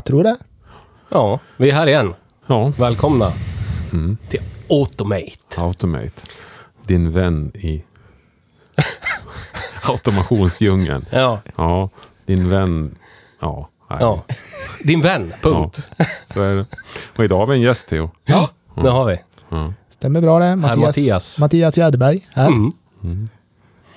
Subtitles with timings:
[0.00, 0.36] Ja, jag tror det.
[1.08, 2.14] Ja, vi är här igen.
[2.46, 3.32] Ja, Välkomna
[3.92, 4.16] Mm.
[4.28, 4.40] till
[4.70, 5.60] Automate.
[5.60, 6.22] Automate.
[6.86, 7.84] Din vän i
[9.82, 11.04] automationsdjungeln.
[11.10, 11.88] Ja, Ja,
[12.26, 12.94] din vän.
[13.40, 13.98] Ja, nej.
[14.00, 14.24] ja.
[14.84, 15.92] Din vän, punkt.
[16.26, 16.66] Så är det.
[17.16, 18.10] Och idag har vi en gäst, Theo.
[18.24, 19.20] Ja, det har vi.
[19.48, 19.72] Ja.
[19.90, 20.56] Stämmer bra det.
[20.56, 21.38] Mattias, Mattias.
[21.40, 22.46] Mattias Gärdeberg här.
[22.48, 23.26] Mm.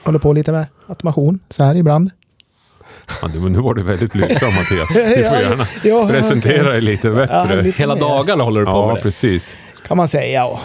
[0.04, 2.12] Håller på lite med automation så här ibland.
[3.22, 4.88] Ja, men nu var du väldigt blygsam, Mattias.
[4.94, 7.62] Du får Ja, gärna ja, presentera dig lite Ja, bättre.
[7.62, 9.02] lite Hela dagarna håller du på Ja, med det.
[9.02, 9.58] precis.
[9.88, 10.46] Kan man säga.
[10.46, 10.60] Och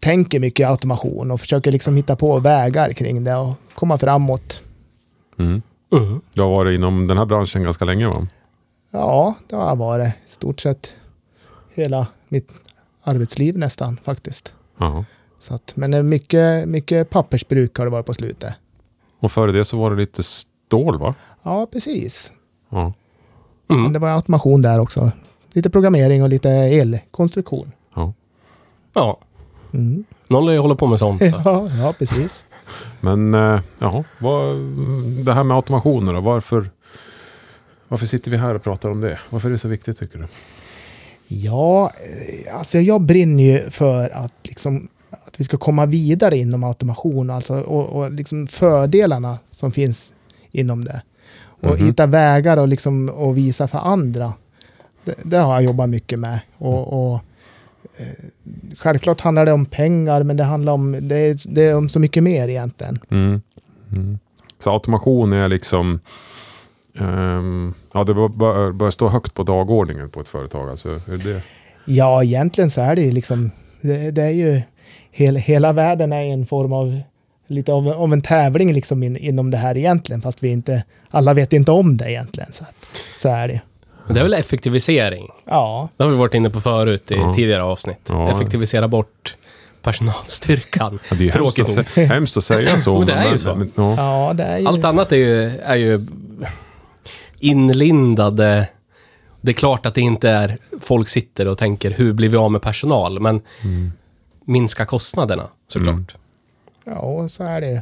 [0.00, 4.62] tänker mycket automation och försöker liksom hitta på vägar kring det och komma framåt.
[5.38, 5.62] Mm.
[6.34, 8.26] Du har varit inom den här branschen ganska länge, va?
[8.90, 10.94] Ja, det har varit i stort sett
[11.74, 12.48] hela mitt
[13.04, 14.54] arbetsliv nästan faktiskt.
[14.78, 15.04] Ja.
[15.38, 18.54] Så att, men mycket, mycket pappersbruk har det varit på slutet.
[19.20, 20.22] Och före det så var det lite
[20.66, 21.14] stål, va?
[21.42, 22.32] Ja, precis.
[22.70, 22.92] Ja.
[23.66, 23.92] Men Mm.
[23.92, 25.10] det var automation där också.
[25.52, 27.72] Lite programmering och lite elkonstruktion.
[27.94, 28.12] ja.
[28.94, 29.18] Ja,
[29.74, 30.04] Mm.
[30.28, 31.18] någon lär hålla på med sånt.
[31.20, 31.40] så.
[31.44, 32.44] Ja, ja, precis.
[33.00, 34.04] Men, eh, jaha.
[34.18, 34.56] Vad,
[35.24, 36.20] det här med automationer då?
[36.20, 36.70] Varför,
[37.88, 39.18] varför sitter vi här och pratar om det?
[39.30, 40.26] Varför är det så viktigt, tycker du?
[41.28, 41.90] Ja,
[42.46, 47.30] eh, alltså jag brinner ju för att, liksom, att vi ska komma vidare inom automation
[47.30, 50.12] alltså, och, och liksom fördelarna som finns
[50.56, 51.02] inom det.
[51.38, 51.86] Och Mhm.
[51.86, 54.32] hitta vägar och, liksom, och visa för andra.
[55.04, 56.40] Det, det har jag jobbat mycket med.
[56.58, 57.20] Och, och,
[57.96, 58.06] eh,
[58.78, 62.00] självklart handlar det om pengar, men det handlar om, det är, det är om så
[62.00, 62.98] mycket mer egentligen.
[63.10, 63.40] Mm.
[63.92, 64.18] Mm.
[64.58, 66.00] Så automation är liksom...
[66.98, 70.68] ehm, ja, det bör, bör, stå högt på dagordningen på ett företag.
[70.70, 71.42] Alltså, är det,
[71.84, 73.50] Ja, egentligen så är det ju liksom,
[73.80, 74.62] det, det är ju,
[75.10, 77.00] hela, hela världen är en form av,
[77.48, 81.34] lite av, av en tävling liksom in, inom det här egentligen, fast vi inte, alla
[81.34, 82.52] vet inte om det egentligen.
[82.52, 83.60] Så, att, så är det.
[84.08, 85.28] Det är väl effektivisering?
[85.44, 87.34] Ja, Det har vi varit inne på förut i Ja.
[87.34, 88.00] tidigare avsnitt.
[88.08, 88.30] Ja.
[88.30, 89.36] Effektivisera bort
[89.82, 90.98] personalstyrkan.
[91.10, 91.84] ja, det är hemskt Tråkigt att, nog.
[91.86, 92.98] sä- hemskt att säga så.
[92.98, 93.54] Men det är ju så.
[93.54, 93.94] Men, ja.
[93.96, 94.66] ja det är ju...
[94.66, 96.06] Allt annat är ju, är ju
[97.38, 98.68] inlindade...
[99.40, 102.50] Det är klart att det inte är folk sitter och tänker hur blir vi av
[102.52, 103.92] med personal, men Mm.
[104.44, 105.88] minska kostnaderna såklart.
[105.94, 106.06] Mm.
[106.86, 107.80] Ja, så är det ju.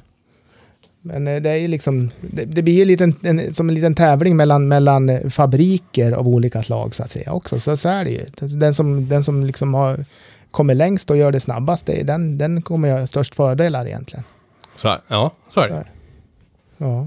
[1.01, 3.95] Men eh, det är ju liksom, det, det blir ju lite en, som en liten
[3.95, 7.61] tävling mellan, mellan eh, fabriker av olika slag så att säga också.
[7.61, 8.27] Så, så är det ju.
[8.41, 10.05] Den som, den som liksom har
[10.51, 14.25] kommer längst och gör det snabbast, det, den, den kommer göra störst fördelar egentligen.
[14.77, 15.81] Så här, ja, så är Så det.
[15.81, 15.87] är
[16.77, 17.07] Ja.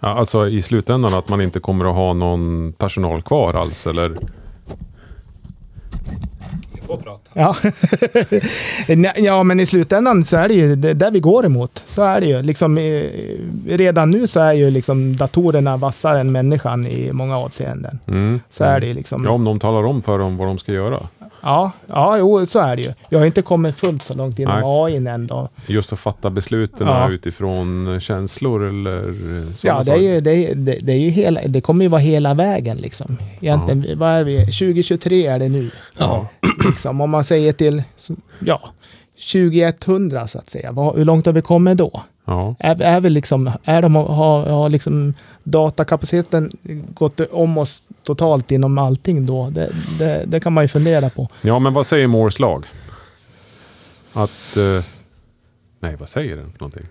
[0.00, 3.86] Ja, alltså i slutändan att man inte kommer att ha någon personal kvar alls.
[3.86, 4.08] Eller,
[6.74, 7.25] Vi får prata.
[7.36, 7.56] Ja.
[9.16, 11.82] Ja, men i slutändan så är det ju där vi går emot.
[11.86, 12.40] Så är det ju.
[12.40, 13.02] Liksom, eh,
[13.68, 17.98] redan nu så är ju liksom datorerna vassare än människan i många avseenden.
[18.08, 18.40] mm.
[18.50, 19.24] Så är det ju liksom.
[19.24, 21.08] Ja, om de talar om för dem vad de ska göra.
[21.46, 22.92] Ja, ja jo, så är det ju.
[23.08, 24.62] Jag har inte kommit fullt så långt inom.
[24.64, 25.48] AI än då.
[25.66, 27.10] Just att fatta besluten Ja.
[27.10, 29.14] utifrån känslor eller
[29.64, 32.00] Ja, det, är ju, det, är, det, det är ju hela, det kommer ju vara
[32.00, 33.16] hela vägen liksom.
[33.40, 34.38] Egentligen, vad är vi?
[34.38, 35.70] 2023 är det nu.
[35.98, 36.28] Ja.
[36.66, 37.82] Liksom, om man säger till,
[38.38, 38.60] ja,
[39.32, 40.72] 2100 så att säga.
[40.72, 42.02] Vad, hur långt har vi kommit då?
[42.24, 42.54] Ja.
[42.58, 45.14] Är, är vi liksom, är de, har, har liksom
[45.46, 46.50] datakapaciteten
[46.94, 49.48] gått om oss totalt inom allting då?
[49.48, 51.28] Det, det, det kan man ju fundera på.
[51.42, 52.66] ja, men vad säger Moores lag?
[54.12, 54.56] Att...
[54.56, 54.84] eh,
[55.80, 56.86] nej, vad säger den för någonting?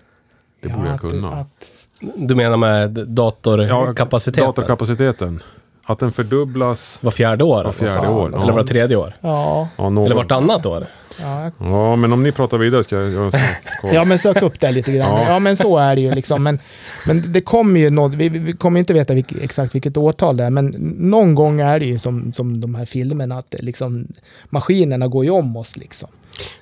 [0.61, 1.31] Det borde jag att, kunna.
[1.31, 1.71] Att,
[2.15, 4.45] Du menar med datorkapaciteten?
[4.45, 5.41] Datorkapaciteten.
[5.83, 6.99] Att den fördubblas.
[7.01, 7.63] Var fjärde år?
[7.63, 8.27] Var fjärde Ja, år.
[8.41, 9.13] Eller var det tredje år?
[9.21, 10.87] ja, Ja, någon, Eller vartannat år?
[11.21, 13.11] Ja, ja, men om ni pratar vidare ska jag...
[13.13, 13.41] jag ska.
[13.93, 15.09] Ja, men sök upp det lite grann.
[15.21, 15.25] Ja.
[15.29, 16.43] Ja, men så är det ju liksom.
[16.43, 16.59] Men,
[17.07, 20.43] men det kommer ju något, vi, vi kommer inte veta vilk, exakt vilket årtal det
[20.43, 20.65] är, men
[20.99, 24.07] någon gång är det ju som, som de här filmerna, att liksom,
[24.49, 26.09] maskinerna går ju om oss liksom.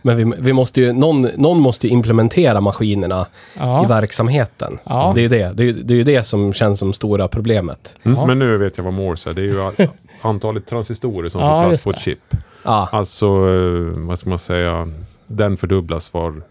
[0.02, 3.22] Men vi, vi måste ju, någon, någon måste ju implementera maskinerna
[3.54, 4.80] i Ja, verksamheten.
[4.84, 5.12] Ja.
[5.16, 5.52] Det är ju det.
[5.54, 7.96] Det är, det är ju det som känns som stora problemet.
[8.04, 8.26] Mm, Ja.
[8.26, 9.34] Men nu vet jag vad Morse är.
[9.34, 9.88] Det är ju
[10.22, 12.02] antalet transistorer som Ja, får plats på ett det.
[12.02, 12.36] chip.
[12.64, 14.88] Ja, Alltså, eh, vad ska man säga?
[15.28, 16.42] Den fördubblas var,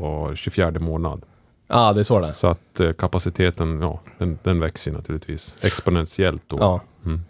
[0.00, 1.22] var 24 månad.
[1.68, 2.32] ja det är så det.
[2.32, 6.56] Så att eh, kapaciteten, ja, den, den växer ju naturligtvis exponentiellt då.
[6.60, 6.80] Ja.
[7.06, 7.20] Mm.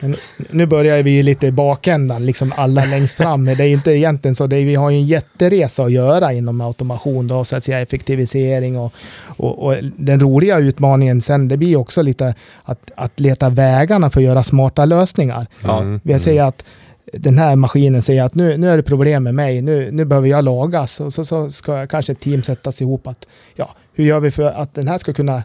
[0.00, 0.16] men
[0.50, 3.44] nu börjar vi ju lite i bakändan, liksom alla längst fram.
[3.44, 6.32] Men det är inte egentligen så, det är, vi har ju en jätteresa att göra
[6.32, 8.92] inom automation, då, så att säga effektivisering och,
[9.26, 12.34] och, och den roliga utmaningen sen, det blir också lite
[12.64, 15.46] att, att leta vägarna för att göra smarta lösningar.
[15.64, 16.00] Mm.
[16.04, 16.64] Jag säger att
[17.12, 20.28] den här maskinen säger att nu, nu är det problem med mig, nu, nu behöver
[20.28, 21.00] jag lagas.
[21.00, 24.50] Och så, så ska kanske ett team sättas ihop att ja, hur gör vi för
[24.50, 25.42] att den här ska kunna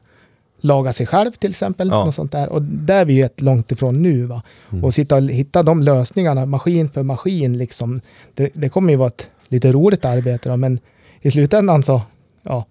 [0.61, 1.87] laga sig själv till exempel.
[1.91, 2.05] Ja.
[2.05, 2.49] Något sånt där.
[2.49, 4.25] Och där är vi ju ett långt ifrån nu.
[4.25, 4.41] Va?
[4.71, 4.83] Mm.
[4.83, 8.01] Och sitta och hitta de lösningarna, maskin för maskin, liksom,
[8.33, 10.49] det, det kommer ju vara ett lite roligt arbete.
[10.49, 10.79] Då, men
[11.21, 12.01] i slutändan så
[12.43, 12.65] ja,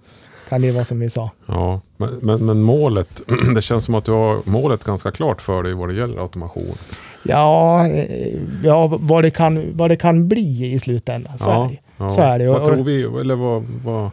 [0.48, 1.30] kan det vara som vi sa.
[1.46, 3.22] Ja, men, men, men målet,
[3.54, 6.74] det känns som att du har målet ganska klart för dig vad det gäller automation.
[7.22, 11.38] Ja, eh, ja vad, det kan, vad det kan bli i slutändan.
[11.38, 11.78] Så ja, är det.
[11.96, 12.08] ja.
[12.10, 12.48] Så är det.
[12.48, 14.10] Vad tror vi, eller vad, vad,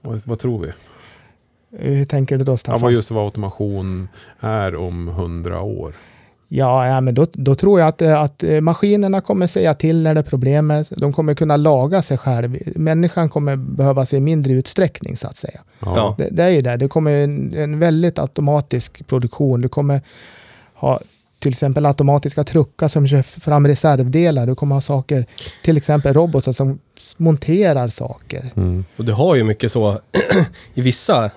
[0.00, 0.72] vad, vad tror vi?
[1.78, 2.80] Hur tänker du då Ja, Staffan?
[2.80, 4.08] vad just vad automation
[4.40, 5.92] är om hundra år.
[6.48, 10.02] Ja, ja men då, då tror jag att, eh, att eh, maskinerna kommer säga till
[10.02, 10.84] när det är problem.
[10.90, 12.58] De kommer kunna laga sig själv.
[12.76, 15.60] Människan kommer behöva sig i mindre utsträckning så att säga.
[15.80, 16.14] Ja.
[16.18, 16.76] Det, det är ju det.
[16.76, 19.60] Det kommer en, en väldigt automatisk produktion.
[19.60, 20.00] Du kommer
[20.74, 21.00] ha
[21.38, 24.46] till exempel automatiska truckar som kör fram reservdelar.
[24.46, 25.26] Du kommer ha saker,
[25.62, 26.78] till exempel robotar som
[27.16, 28.50] monterar saker.
[28.56, 28.84] Mm.
[28.96, 29.98] Och du har ju mycket så
[30.74, 31.30] i vissa,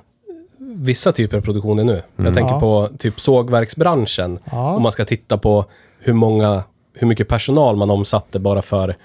[0.77, 1.91] vissa typer av produktioner nu.
[1.93, 2.25] Mm.
[2.25, 2.59] Jag tänker Ja.
[2.59, 4.31] på typ sågverksbranschen.
[4.31, 5.65] Om Ja, man ska titta på
[5.99, 6.63] hur många,
[6.93, 8.95] hur mycket personal man omsatte bara för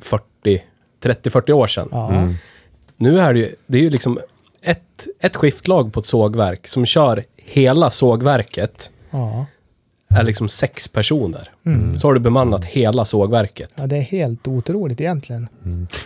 [0.00, 0.62] 40,
[1.02, 1.88] 30-40 år sedan.
[1.92, 2.34] ja, Mm.
[2.96, 4.18] Nu är det ju, det är ju liksom
[4.62, 9.46] ett, ett skiftlag på ett sågverk som kör hela sågverket ja.
[10.10, 11.50] Är liksom sex personer.
[11.66, 11.94] Mm.
[11.94, 13.70] Så har du bemannat hela sågverket.
[13.76, 15.48] ja, det är helt otroligt egentligen.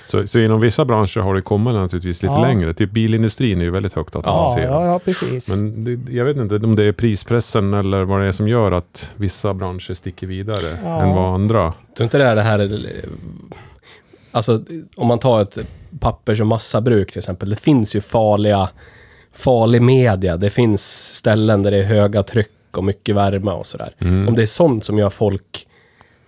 [0.07, 2.41] Så, så inom vissa branscher har det kommit naturligtvis lite Ja.
[2.41, 2.75] längre.
[2.75, 4.75] Typ bilindustrin är ju väldigt högt Ja, automatiserad.
[4.75, 5.49] ja, ja precis.
[5.51, 8.73] Men det, jag vet inte om det är prispressen eller vad det är som gör
[8.73, 11.03] att vissa branscher sticker vidare Ja.
[11.03, 11.73] än vad andra.
[11.97, 12.81] Tror inte det är det här...
[14.33, 14.63] Alltså,
[14.97, 15.59] om man tar ett
[16.01, 17.51] pappers och massabruk till exempel.
[17.51, 18.69] Det finns ju farliga,
[19.35, 20.37] farlig media.
[20.37, 23.95] Det finns ställen där det är höga tryck och mycket värme och sådär.
[23.99, 24.29] Mm.
[24.29, 25.67] Om det är sånt som gör folk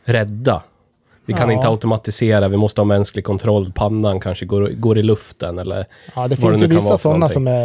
[0.05, 0.63] rädda.
[1.27, 1.55] Vi kan Ja.
[1.57, 3.73] inte automatisera, vi måste ha mänsklig kontroll.
[3.75, 5.87] Pannan kanske går, går i luften eller...
[6.17, 7.65] Ja, det finns det ju vissa sådana som är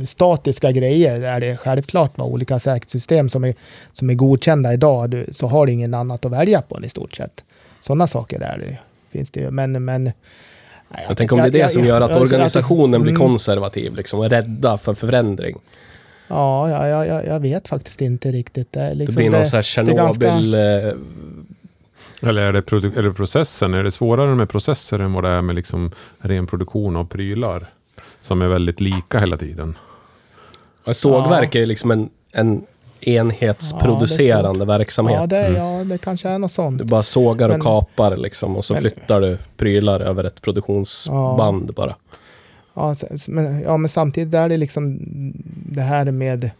[0.00, 1.20] eh, statiska grejer.
[1.20, 3.54] Där det är självklart med olika säkerhetssystem som är,
[3.92, 5.10] som är godkända idag.
[5.10, 7.44] Du, så har du ingen annat att välja på i stort sett.
[7.80, 8.78] Sådana saker är det,
[9.12, 9.50] finns det ju.
[9.50, 10.12] Men, men nej,
[11.08, 13.28] Jag, tänker om det är det som gör att jag- jag- organisationen blir Mm.
[13.28, 15.56] konservativ liksom, och rädda för förändring.
[16.28, 18.72] Ja, ja, ja, ja, jag vet faktiskt inte riktigt.
[18.72, 20.54] Det, är Det liksom, blir någon sån här det är ganska- Tjernobyl...
[20.54, 23.74] eh, Eller är det, är det processen?
[23.74, 27.62] Är det svårare med processer än vad det är med liksom ren produktion av prylar?
[28.20, 29.76] Som är väldigt lika hela tiden.
[30.92, 32.66] Sågverk är ju liksom en, en
[33.00, 35.16] enhetsproducerande verksamhet.
[35.20, 35.54] Ja det, Mm.
[35.78, 36.78] ja, det kanske är något sånt.
[36.78, 40.42] Du bara sågar och Men- kapar liksom och så Men- flyttar du prylar över ett
[40.42, 41.94] produktionsband bara.
[42.76, 42.94] Ja,
[43.28, 44.98] men, ja, men samtidigt är det liksom
[45.68, 46.50] det här med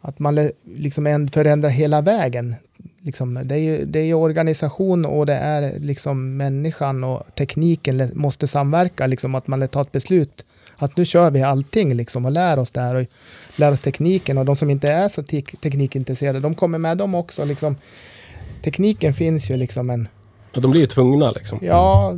[0.00, 2.54] att man liksom förändrar hela vägen.
[3.02, 8.10] Liksom, det, är ju, det är ju organisation och det är liksom människan och tekniken
[8.14, 9.06] måste samverka.
[9.06, 10.44] Liksom, att man tar ett beslut
[10.76, 13.06] att nu kör vi allting liksom, och lär oss det här och
[13.56, 14.38] lär oss tekniken.
[14.38, 17.44] Och de som inte är så tek- teknikintresserade, de kommer med dem också.
[17.44, 17.76] Liksom.
[18.62, 20.08] Tekniken finns ju liksom en
[20.52, 21.58] Ja, de blir ju tvungna liksom.
[21.62, 22.14] Ja,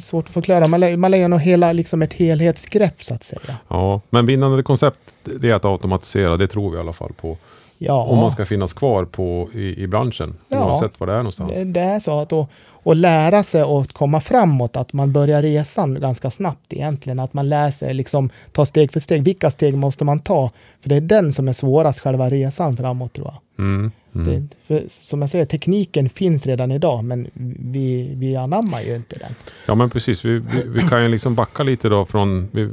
[0.00, 0.68] svårt att förklara.
[0.68, 3.40] Man, lä- man lägger nog hela, liksom ett helhetsgrepp så att säga.
[3.68, 4.98] Ja, men vinnande koncept
[5.40, 6.36] det är att automatisera.
[6.36, 7.36] Det tror vi i alla fall på.
[7.78, 10.34] Ja, Om man ska finnas kvar på, i, i branschen.
[10.48, 10.64] Ja.
[10.66, 11.52] Oavsett var det är någonstans.
[11.52, 15.42] det, det är så att och, och lära sig att komma framåt, att man börjar
[15.42, 17.18] resan ganska snabbt egentligen.
[17.18, 19.22] Att man lär sig liksom ta steg för steg.
[19.22, 20.50] Vilka steg måste man ta?
[20.80, 23.64] För det är den som är svårast, själva resan framåt tror jag.
[23.64, 23.92] Mm.
[24.22, 24.48] Mm.
[24.48, 27.26] Det, för, som jag säger, tekniken finns redan idag, men
[27.58, 29.32] vi, vi anammar ju inte den.
[29.66, 32.68] Ja men precis, vi, vi, vi kan ju liksom backa lite då från, vi,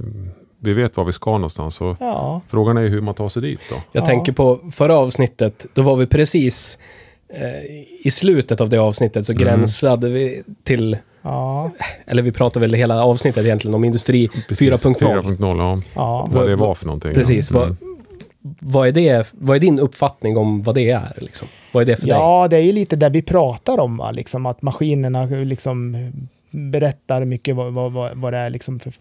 [0.60, 1.76] vi vet var vi ska någonstans.
[1.76, 3.76] Så Ja, frågan är ju hur man tar sig dit då.
[3.92, 4.06] Jag Ja.
[4.08, 6.80] tänker på förra avsnittet, då var vi precis
[7.30, 9.44] eh, i slutet av det avsnittet så Mm.
[9.44, 11.72] gränslade vi till, ja,
[12.06, 14.96] eller vi pratade väl hela avsnittet egentligen om industri Precis, 4.0.
[15.38, 15.80] 4.0, ja.
[15.96, 16.30] ja.
[16.32, 17.14] Vad det var för någonting.
[17.14, 17.52] Precis.
[17.52, 17.60] ja.
[17.60, 17.78] Vad, Mm.
[18.60, 21.14] Vad, är det, vad är din uppfattning om vad det är?
[21.18, 21.48] Liksom?
[21.72, 22.16] Vad är det för dig?
[22.16, 24.12] Ja, det är ju lite det vi pratar om, va?
[24.12, 25.98] Liksom att maskinerna liksom
[26.52, 28.94] berättar mycket vad, vad, vad, det är liksom för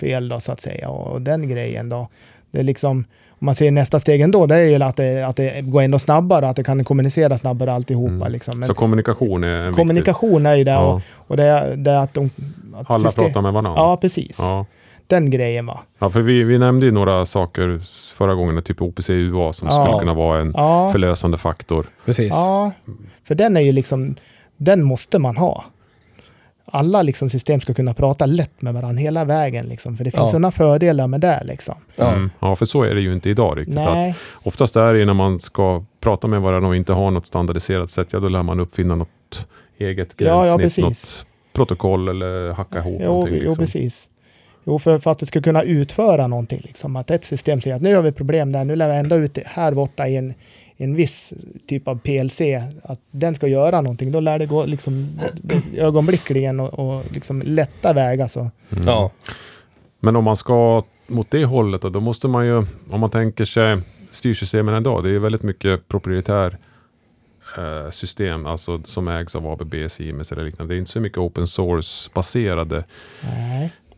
[0.00, 0.88] fel då, så att säga.
[0.88, 2.08] Och, och den grejen då.
[2.50, 5.36] Det är liksom, om man ser nästa steg ändå, det är ju att det, att
[5.36, 8.12] det går ändå snabbare, att det kan kommunicera snabbare alltihopa.
[8.12, 8.32] Mm.
[8.32, 8.58] Liksom.
[8.58, 9.76] Men Så kommunikation är en viktig...
[9.76, 10.70] kommunikation är ju det.
[10.70, 10.94] Ja.
[10.94, 12.30] Och, och det, är, det är att de...
[12.74, 13.72] Att Alla system- pratar med varandra.
[13.76, 14.36] Ja, precis.
[14.40, 14.66] Ja.
[15.06, 15.80] Den grejen va.
[15.98, 17.80] ja, för vi, vi nämnde ju några saker
[18.14, 19.84] förra gången, typ OPC-UA som Ja.
[19.84, 21.86] skulle kunna vara en Ja, förlösande faktor.
[22.04, 22.28] Precis.
[22.32, 22.72] ja,
[23.24, 24.14] för den är ju liksom,
[24.56, 25.64] den måste man ha.
[26.66, 29.66] Alla liksom system ska kunna prata lätt med varandra hela vägen.
[29.66, 30.26] Liksom, för det finns Ja.
[30.26, 31.42] sådana fördelar med det.
[31.44, 31.74] Liksom.
[31.96, 32.12] Ja.
[32.12, 32.30] Mm.
[32.40, 33.78] ja, för så är det ju inte idag riktigt.
[33.78, 37.10] Att Nej, oftast är det ju när man ska prata med varandra och inte ha
[37.10, 41.24] något standardiserat sätt, ja då lär man uppfinna något eget Ja, ja, gränssnitt, precis.
[41.24, 43.34] något protokoll eller hacka ihop jo, någonting.
[43.34, 43.56] jo, Liksom.
[43.56, 44.08] precis.
[44.64, 46.60] Jo, för, för att det ska kunna utföra någonting.
[46.64, 46.96] Liksom.
[46.96, 49.34] Att ett system säger att nu har vi problem där, nu lär vi ändå ut
[49.34, 50.34] det här borta i en,
[50.76, 51.32] en viss
[51.66, 52.40] typ av PLC,
[52.82, 54.12] att den ska göra någonting.
[54.12, 55.18] Då lär det gå liksom,
[55.76, 58.26] ögonblickligen och, och liksom lätta vägar.
[58.26, 58.40] Så.
[58.40, 58.84] Mm.
[58.86, 59.10] Ja.
[60.00, 63.44] Men om man ska mot det hållet då, då måste man ju, om man tänker
[63.44, 63.80] sig
[64.10, 66.58] styrsystemen idag, det är ju väldigt mycket proprietär
[67.58, 70.74] eh, system, alltså som ägs av ABB, Siemens eller liknande.
[70.74, 72.84] Det är inte så mycket open source baserade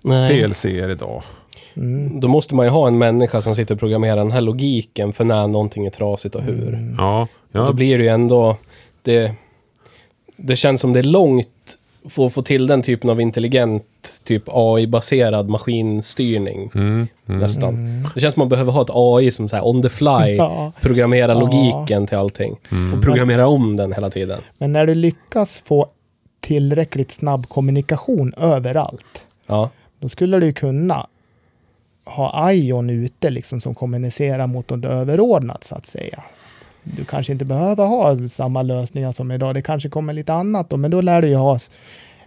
[0.06, 0.42] Nej.
[0.42, 1.22] DLC idag.
[1.76, 2.20] Mm.
[2.20, 5.24] Då måste man ju ha en människa som sitter och programmerar den här logiken för
[5.24, 6.68] när någonting är trasigt och hur.
[6.68, 6.94] Mm.
[6.98, 8.56] Ja, Då ja blir det ju ändå...
[9.02, 9.32] Det,
[10.36, 11.48] det känns som det är långt
[12.08, 13.84] för att få till den typen av intelligent,
[14.24, 16.70] typ AI-baserad maskinstyrning.
[16.74, 17.38] mm, mm.
[17.40, 17.68] Nästan.
[17.74, 18.08] Mm.
[18.14, 20.72] Det känns som man behöver ha ett AI som så här on the fly Ja.
[20.80, 21.40] programmerar Ja.
[21.40, 22.56] logiken till allting.
[22.72, 22.94] Mm.
[22.98, 24.40] Och programmerar om den hela tiden.
[24.58, 25.86] Men när du lyckas få
[26.40, 29.70] tillräckligt snabb kommunikation överallt, Ja.
[30.06, 31.06] Då skulle du kunna
[32.04, 36.22] ha Ion ute liksom som kommunicerar mot något överordnat så att säga.
[36.82, 39.54] Du kanske inte behöver ha samma lösningar som idag.
[39.54, 41.58] Det kanske kommer lite annat då, men då lär du ju ha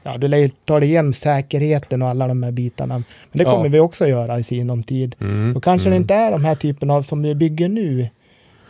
[0.03, 2.93] Ja, du lär ju ta dig igenom säkerheten och alla de här bitarna.
[2.93, 3.51] Men det Ja.
[3.51, 5.15] kommer vi också göra i sinom tid.
[5.19, 5.53] Mm.
[5.53, 5.97] Då kanske mm.
[5.97, 8.07] det inte är de här typen av som vi bygger nu.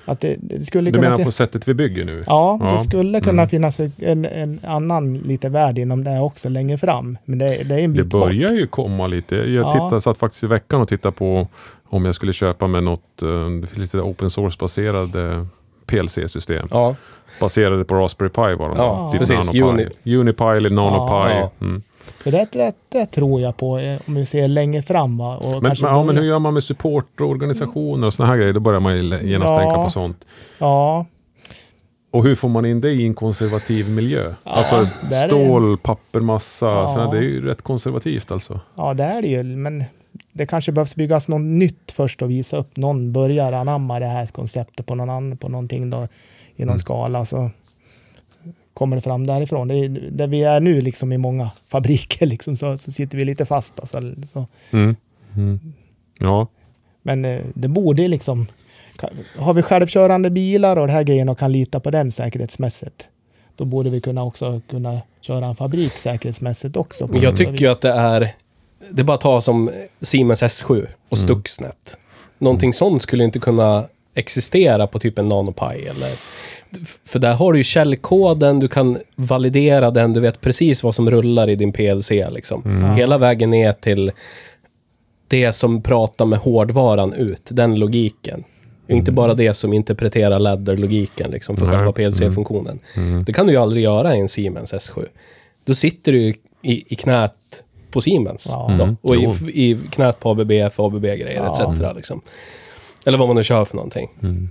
[0.05, 1.23] Att det, det skulle Du kunna menar se...
[1.23, 2.23] på sättet vi bygger nu?
[2.27, 3.49] Ja, Ja, det skulle kunna mm.
[3.49, 7.17] finnas en, en annan lite värld inom det också längre fram.
[7.25, 8.21] Men det, det är en Det bit bort.
[8.25, 9.35] börjar ju komma lite.
[9.35, 9.71] Jag Ja.
[9.71, 11.47] tittade, satt faktiskt i veckan och tittade på
[11.89, 15.45] om jag skulle köpa med något eh, det finns lite open source-baserade
[15.85, 16.67] PLC-system.
[16.71, 16.95] Ja.
[17.39, 18.77] Baserade på Raspberry Pi var de.
[18.77, 19.53] Ja, typ precis.
[19.53, 20.15] NanoPi.
[20.15, 21.33] Unipi eller NanoPi.
[21.33, 21.51] Ja.
[21.61, 21.81] Mm.
[22.11, 25.17] För det, det, det tror jag på eh, om vi ser längre fram.
[25.17, 25.37] Va?
[25.37, 28.53] Och Men, kanske men, ja, men hur gör man med support och såna här grejer?
[28.53, 29.57] Då börjar man genast Ja.
[29.59, 30.25] tänka på sånt.
[30.57, 31.05] Ja,
[32.11, 34.33] Och hur får man in det i en konservativ miljö?
[34.43, 34.75] Ja, alltså
[35.09, 36.87] där är- stål, pappermassa, Ja.
[36.87, 38.59] sådär, det är ju rätt konservativt alltså.
[38.75, 39.43] ja, det är det ju.
[39.43, 39.83] Men
[40.33, 42.77] det kanske behövs byggas något nytt först och visa upp.
[42.77, 45.97] Någon börjar anamma det här konceptet på, någon annan, på någonting då,
[46.55, 46.77] i någon Mm.
[46.79, 47.25] skala.
[47.25, 47.49] Så
[48.79, 49.67] kommer det fram därifrån.
[49.67, 53.25] Det är, där vi är nu liksom i många fabriker liksom, så, så sitter vi
[53.25, 53.79] lite fast.
[53.79, 54.01] Alltså,
[54.33, 54.47] så.
[54.71, 54.95] Mm.
[55.35, 55.59] Mm.
[56.19, 56.47] Ja,
[57.01, 58.47] Men eh, det borde liksom...
[59.37, 63.07] Har vi självkörande bilar och det här grejen och kan lita på den säkerhetsmässigt,
[63.55, 67.09] då borde vi kunna också kunna köra en fabrik säkerhetsmässigt också.
[67.13, 67.69] jag tycker ju vis.
[67.69, 68.35] att det är...
[68.89, 69.71] Det är bara att ta som
[70.01, 71.27] Siemens S7 och Mm.
[71.27, 71.97] Stuxnet.
[72.37, 76.11] Någonting sånt skulle inte kunna existera på typ en NanoPi eller...
[77.05, 81.09] För där har du ju källkoden, du kan validera den, du vet precis vad som
[81.11, 82.61] rullar i din PLC liksom.
[82.65, 82.91] Mm.
[82.91, 84.11] Hela vägen ner till
[85.27, 88.43] det som pratar med hårdvaran ut, den logiken.
[88.87, 91.75] Inte bara det som interpreterar ladder-logiken liksom för Nej.
[91.75, 92.79] själva PLC-funktionen.
[92.95, 93.23] Mm.
[93.23, 95.05] Det kan du ju aldrig göra i en Siemens S7.
[95.65, 97.33] Då sitter du ju i, i knät
[97.91, 98.47] på Siemens.
[98.51, 98.75] Ja.
[98.77, 98.97] Då, Mm.
[99.01, 101.71] och i, i knät på ABB för ABB-grejer Ja.
[101.73, 101.95] etc.
[101.95, 102.21] Liksom.
[103.05, 104.09] Eller vad man nu kör för någonting.
[104.23, 104.49] Mm.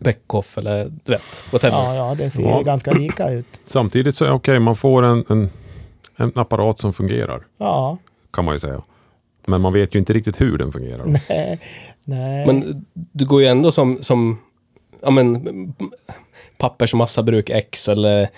[0.00, 1.76] Beckhoff eller du vet, whatever.
[1.76, 2.62] Ja, ja, det ser Ja.
[2.62, 3.46] ganska lika ut.
[3.66, 5.50] Samtidigt så är det okej, man får en, en,
[6.16, 7.98] en apparat som fungerar, Ja,
[8.32, 8.82] kan man ju säga.
[9.46, 11.06] Men man vet ju inte riktigt hur den fungerar.
[11.28, 11.60] nej.
[12.04, 12.46] nej.
[12.46, 14.38] Men du går ju ändå som, som
[15.02, 15.74] ja, men,
[16.58, 18.28] pappers och massabruk X eller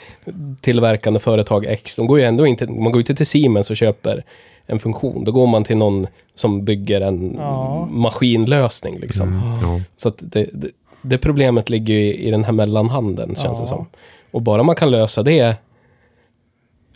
[0.60, 1.96] tillverkande företag X.
[1.96, 4.24] De går ju ändå inte, man går ju inte till Siemens och köper
[4.66, 5.24] en funktion.
[5.24, 7.88] Då går man till någon som bygger en Ja.
[7.90, 8.98] maskinlösning.
[8.98, 9.28] Liksom.
[9.28, 9.48] Mm.
[9.62, 9.80] Ja.
[9.96, 10.68] Så att det, det,
[11.02, 13.62] det problemet ligger ju i, i den här mellanhanden, känns Ja.
[13.62, 13.86] det som.
[14.30, 15.56] Och bara man kan lösa det...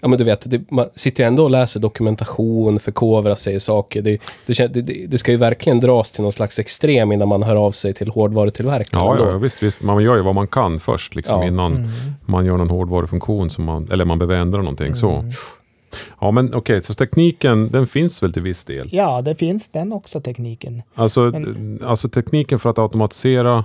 [0.05, 3.61] Ja, men du vet, det, man sitter ju ändå och läser dokumentation, förkovrar sig i
[3.61, 4.03] saker.
[4.03, 7.43] Det, det, det, det, det ska ju verkligen dras till någon slags extrem innan man
[7.43, 9.07] hör av sig till hårdvarutillverkaren.
[9.19, 9.83] Ja, ja, visst, visst.
[9.83, 11.47] Man gör ju vad man kan först liksom, Ja.
[11.47, 11.89] innan Mm.
[12.27, 14.95] man gör någon hårdvarufunktion som man, eller man behöver ändra någonting.
[14.95, 15.11] Så.
[15.11, 15.31] Mm.
[16.21, 18.89] Ja, men okej, så tekniken den finns väl till viss del?
[18.93, 20.83] Ja, det finns den också, tekniken.
[20.95, 23.65] Alltså, Men- alltså tekniken för att automatisera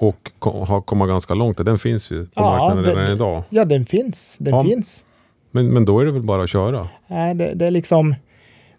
[0.00, 3.42] och ko- ha, komma ganska långt, den finns ju på Ja, marknaden redan idag.
[3.48, 4.36] Ja, den finns.
[4.40, 4.64] Den Ja.
[4.64, 5.04] finns.
[5.50, 6.88] Men, men då är det väl bara att köra?
[7.06, 8.14] Nej, det, det är liksom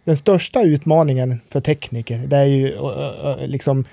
[0.03, 2.17] den största utmaningen för tekniker.
[2.27, 2.77] Det är ju
[3.47, 3.85] liksom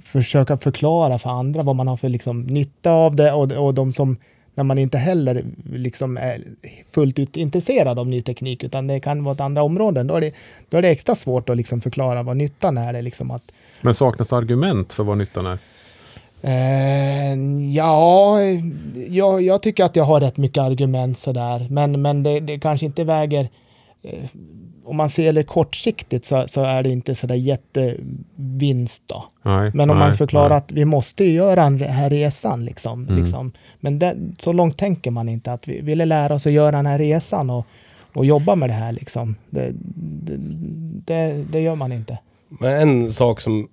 [0.00, 3.92] försöka förklara för andra vad man har för liksom nytta av det och, och de
[3.92, 4.16] som
[4.54, 6.40] när man inte heller liksom är
[6.94, 10.06] fullt ut intresserad av ny teknik utan det kan vara ett andra områden.
[10.06, 10.32] Då är det,
[10.68, 12.92] då är det extra svårt att liksom förklara vad nyttan är.
[12.92, 15.58] Det liksom att, Men saknas argument för vad nyttan är?
[16.42, 17.34] Eh,
[17.74, 18.40] ja,
[19.08, 22.86] jag, jag tycker att jag har rätt mycket argument sådär, men, men det, det kanske
[22.86, 23.48] inte väger...
[24.02, 24.24] Eh,
[24.86, 29.24] om man ser det kortsiktigt så, så är det inte sådär jättevinst då.
[29.42, 30.58] Nej, Men om nej, man förklarar nej.
[30.58, 33.02] att vi måste ju göra den här resan liksom.
[33.02, 33.20] Mm.
[33.20, 33.52] liksom.
[33.80, 36.86] Men det, så långt tänker man inte att vi ville lära oss att göra den
[36.86, 37.66] här resan och,
[38.12, 39.34] och jobba med det här liksom.
[39.50, 40.36] Det, det,
[41.06, 42.18] det, det gör man inte.
[42.48, 43.68] Men en sak som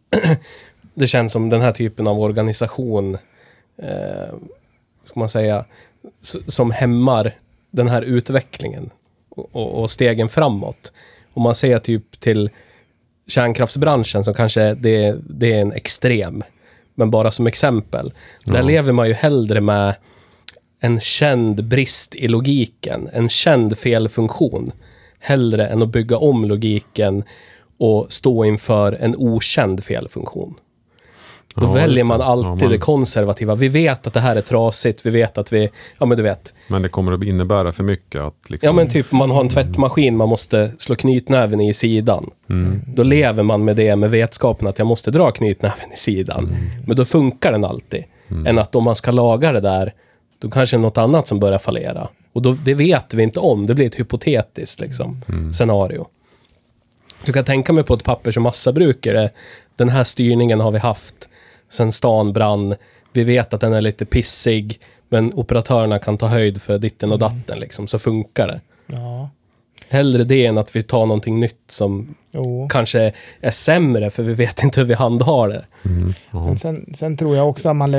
[0.94, 3.18] det känns som den här typen av organisation,
[3.78, 4.34] eh,
[5.04, 5.66] ska man säga,
[6.48, 7.36] som hämmar
[7.72, 8.90] den här utvecklingen
[9.30, 10.94] och, och, stegen framåt.
[11.34, 12.50] Om man ser typ till
[13.28, 16.44] kärnkraftsbranschen så kanske det, det är en extrem.
[16.96, 18.14] Men bara som exempel.
[18.46, 19.96] Där lever man ju hellre med
[20.80, 24.72] en känd brist i logiken, en känd felfunktion,
[25.20, 27.24] hellre än att bygga om logiken
[27.78, 30.56] och stå inför en okänd felfunktion.
[31.56, 33.56] Då Ja, väljer man alltid Ja, man- det konservativa.
[33.56, 35.70] Vi vet att det här är trasigt, vi vet att vi,
[36.00, 36.54] ja men du vet.
[36.68, 38.68] Men det kommer att innebära för mycket att liksom...
[38.68, 42.30] Ja men typ man har en tvättmaskin man måste slå knytnäven i sidan.
[42.50, 42.82] Mm.
[42.88, 46.44] Då lever man med det med vetskapen att jag måste dra knytnäven i sidan.
[46.44, 46.56] Mm.
[46.88, 48.04] Men då funkar den alltid.
[48.48, 49.94] Än att om man ska laga det där,
[50.40, 52.08] då kanske det är något annat som börjar fallera.
[52.34, 53.66] Och då, det vet vi inte om.
[53.66, 55.54] Det blir ett hypotetiskt liksom, Mm.
[55.54, 56.08] scenario.
[57.26, 59.06] Du kan tänka mig på ett pappers och massabruk.
[59.06, 59.30] är det,
[59.76, 61.30] Den här styrningen har vi haft
[61.74, 62.76] sen stan brann.
[63.14, 67.20] Vi vet att den är lite pissig, men operatörerna kan ta höjd för ditten och
[67.20, 68.62] datten, liksom, så funkar det.
[68.88, 69.30] Ja,
[69.90, 72.68] Hellre det än att vi tar någonting nytt som jo.
[72.72, 75.66] kanske är sämre, för vi vet inte hur vi handhar det.
[75.86, 76.14] Mm.
[76.32, 77.96] Men sen, sen tror jag också att man,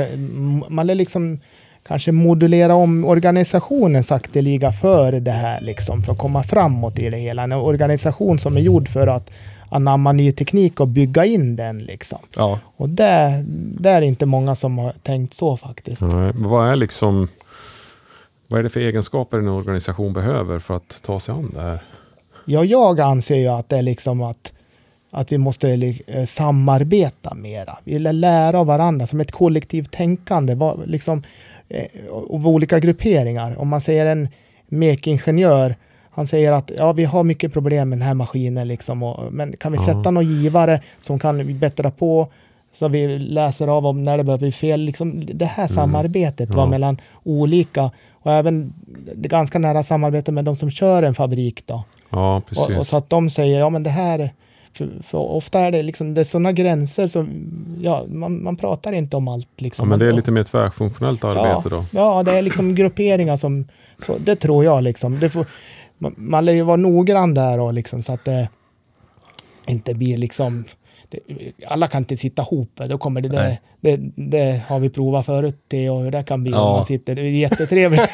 [0.69, 1.39] man liksom
[1.87, 7.17] kanske modulera om organisationen sakteliga för det här, liksom, för att komma framåt i det
[7.17, 7.43] hela.
[7.43, 9.31] En organisation som är gjord för att
[9.69, 11.77] anamma ny teknik och bygga in den.
[11.77, 12.19] Liksom.
[12.35, 12.59] Ja.
[12.77, 13.43] Och det,
[13.79, 16.01] det är inte många som har tänkt så faktiskt.
[16.01, 17.27] Nej, vad är liksom...
[18.47, 21.83] Vad är det för egenskaper en organisation behöver för att ta sig an det här?
[22.45, 24.53] Ja, jag anser ju att det är liksom att,
[25.11, 27.77] att vi måste eh, samarbeta mera.
[27.83, 30.57] Vi lär lära av varandra som ett kollektivt tänkande.
[30.85, 31.23] Liksom,
[31.67, 33.59] eh, och olika grupperingar.
[33.59, 34.27] Om man säger en
[34.67, 35.75] mekingenjör,
[36.15, 39.57] han säger att ja, vi har mycket problem med den här maskinen, liksom, och, men
[39.57, 39.85] kan vi Ja.
[39.85, 42.27] sätta någon givare som kan bättra på
[42.73, 44.81] så vi läser av om när det börjar bli fel.
[44.81, 46.69] Liksom, det här samarbetet var Ja.
[46.69, 48.73] mellan olika och även
[49.15, 51.67] det ganska nära samarbete med de som kör en fabrik.
[51.67, 51.83] Då.
[52.09, 52.65] Ja, precis.
[52.69, 54.29] Och, och så att de säger, ja men det här,
[54.73, 57.29] för, för ofta är det liksom, det är sådana gränser som,
[57.81, 59.89] ja, man, man pratar inte om allt ja, liksom.
[59.89, 61.85] men det är lite mer tvärfunktionellt arbete då.
[61.91, 63.65] Ja, det är liksom grupperingar som,
[63.97, 65.19] så, det tror jag liksom.
[65.19, 65.45] Det får,
[65.97, 68.49] man, man lär ju vara noggrann där och liksom så att det
[69.67, 70.63] inte blir liksom,
[71.67, 72.69] alla kan inte sitta ihop.
[72.89, 76.43] Då kommer det, det, det, det har vi provat förut det och hur det kan
[76.43, 76.61] bli Ja.
[76.61, 77.15] om man sitter.
[77.15, 78.09] Det är jättetrevligt.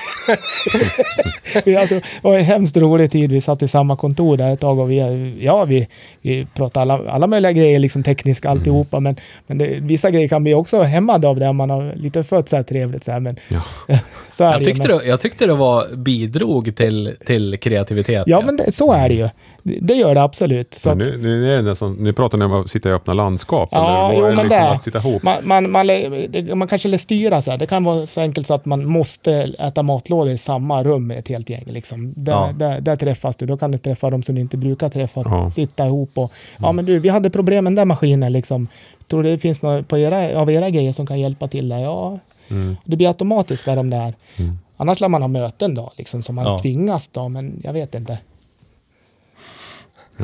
[1.65, 3.31] vi hade, det var en hemskt rolig tid.
[3.31, 4.97] Vi satt i samma kontor där ett tag och vi,
[5.41, 5.87] ja, vi,
[6.21, 8.99] vi pratade alla, alla möjliga grejer, liksom tekniska alltihopa.
[8.99, 9.15] Men,
[9.47, 12.43] men det, vissa grejer kan bli också hämmade av det om man har lite för
[12.45, 13.03] så här trevligt.
[13.03, 13.61] Så, här, men, Ja.
[14.29, 17.57] så är Jag det ju, tyckte, men- det, jag tyckte det var bidrog till, till
[17.57, 18.23] kreativitet.
[18.27, 19.29] Ja, men det, så är det ju.
[19.63, 20.73] Det gör det absolut.
[20.73, 23.69] Så nu, nu, är det nästan, nu pratar ni om att sitta i öppna landskap.
[23.71, 25.23] Ja, eller jo, men liksom det- att sitta ihop?
[25.23, 27.57] man, man, man, det- man kanske lär styra så här.
[27.57, 31.19] Det kan vara så enkelt så att man måste äta matlådor i samma rum med
[31.19, 31.63] ett helt gäng.
[31.67, 32.13] Liksom.
[32.17, 32.49] Där, Ja.
[32.55, 33.45] där, där träffas du.
[33.45, 35.21] Då kan du träffa dem som du inte brukar träffa.
[35.25, 35.51] Ja.
[35.51, 36.31] Sitta ihop och...
[36.59, 38.33] Ja, men du, vi hade problem med den där maskinen.
[38.33, 38.67] Liksom.
[39.07, 41.79] Tror du det finns något på era, av era grejer som kan hjälpa till där?
[41.79, 42.19] Ja,
[42.49, 42.77] Mm.
[42.85, 44.13] det blir automatiska de där.
[44.39, 44.57] Mm.
[44.77, 46.59] Annars lär man ha möten då, liksom, som man Ja.
[46.59, 47.29] tvingas då.
[47.29, 48.17] Men jag vet inte.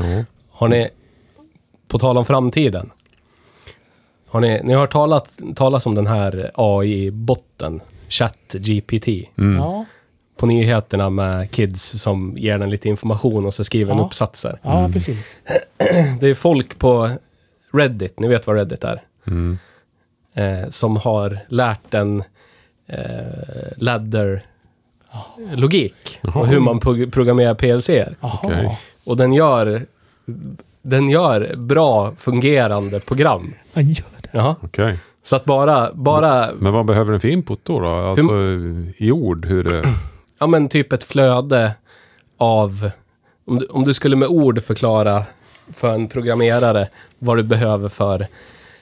[0.04, 0.24] Ja.
[0.52, 0.90] Har ni,
[1.88, 2.90] på tal om framtiden,
[4.30, 9.08] har ni, ni har hört talat, talas om den här AI-botten, ChatGPT,
[9.38, 9.58] Mm.
[9.58, 9.86] Ja,
[10.38, 14.06] på nyheterna med kids som ger den lite information och så skriver en Ja.
[14.06, 14.60] uppsatser.
[14.62, 15.38] ja precis.
[16.20, 17.10] Det är folk på
[17.74, 19.58] Reddit, ni vet vad Reddit är, Mm.
[20.34, 22.24] eh, som har lärt den
[22.88, 23.78] eh,
[25.38, 27.90] ladder-logik och hur man pro- programmerar PLC.
[27.90, 28.16] -er.
[29.08, 29.86] Och den gör,
[30.82, 33.54] den gör bra fungerande program.
[33.74, 34.30] Vad gör det?
[34.32, 34.56] Jaha.
[34.62, 35.00] Okej.
[35.24, 37.80] Så att bara, bara Men vad behöver den för input då?
[37.80, 37.88] då?
[37.88, 38.32] Alltså
[38.98, 39.84] i ord, hur det...
[40.40, 41.72] ja, men typ ett flöde
[42.38, 42.92] av...
[43.46, 45.24] Om du, om du skulle med ord förklara
[45.74, 46.88] för en programmerare
[47.20, 48.28] vad du behöver för...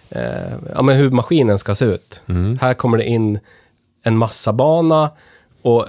[0.09, 2.23] Eh, ja, men hur maskinen ska se ut.
[2.27, 2.57] Mm.
[2.61, 3.39] Här kommer det in
[4.03, 5.09] en massa bana
[5.61, 5.88] och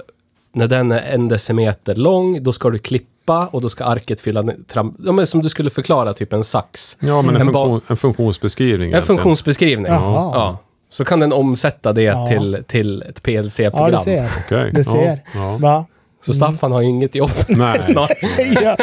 [0.53, 4.43] när den är en decimeter lång, då ska du klippa och då ska arket fylla...
[4.67, 6.97] Tram, ja, men som du skulle förklara typ en sax.
[6.99, 8.75] Ja, men en, En funktion, en funktionsbeskrivning.
[8.75, 9.03] En egentligen.
[9.05, 9.85] funktionsbeskrivning.
[9.91, 10.31] Jaha.
[10.35, 10.57] Ja.
[10.89, 12.27] Så kan den omsätta det Ja.
[12.27, 13.91] till, till ett Ja, PLC-program.
[13.91, 14.29] du ser.
[14.45, 14.71] Okej.
[14.73, 15.19] Du ser.
[15.35, 15.57] Ja, ja.
[15.57, 15.85] Va?
[16.21, 17.79] Så Staffan har ju inget jobb Nej.
[17.87, 18.09] snart.
[18.63, 18.75] ja,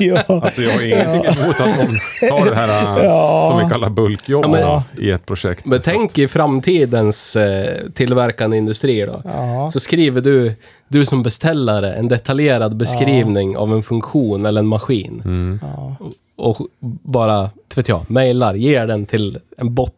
[0.00, 0.22] ja.
[0.26, 1.96] Alltså jag har ingenting emot att någon
[2.30, 2.68] tar det här
[3.04, 3.48] Ja.
[3.50, 5.66] som vi kallar bulkjobb Ja, men- då, i ett projekt.
[5.66, 9.22] Men tänk i framtidens eh, tillverkande industri då.
[9.24, 9.70] ja.
[9.72, 10.54] Så skriver du,
[10.88, 15.16] du som beställare, en detaljerad beskrivning av en funktion eller en maskin.
[15.20, 15.60] att- Mm.
[15.62, 15.96] ja.
[16.36, 16.56] och
[17.02, 19.92] bara, vet jag, mejlar, ger den till en bot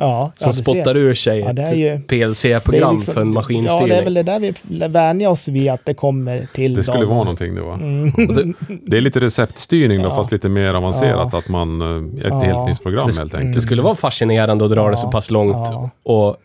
[0.00, 0.96] Ja, som spottar ser.
[0.96, 3.88] ur sig Ja, ett PLC-program liksom- för en maskinstyrning.
[3.88, 4.54] Ja, det är väl det där vi
[4.88, 6.74] vänjer oss vid att det kommer till.
[6.74, 7.08] Det skulle dem.
[7.08, 7.74] vara någonting det va?
[7.74, 8.10] Mm.
[8.10, 8.52] Det,
[8.86, 10.14] Det är lite receptstyrning då, Ja.
[10.16, 11.34] fast lite mer avancerat.
[11.34, 12.40] Att man, eh, ett Ja.
[12.40, 13.54] delningsprogram Det- helt enkelt.
[13.54, 15.90] det skulle vara fascinerande att dra Ja, det så pass långt ja.
[16.02, 16.36] och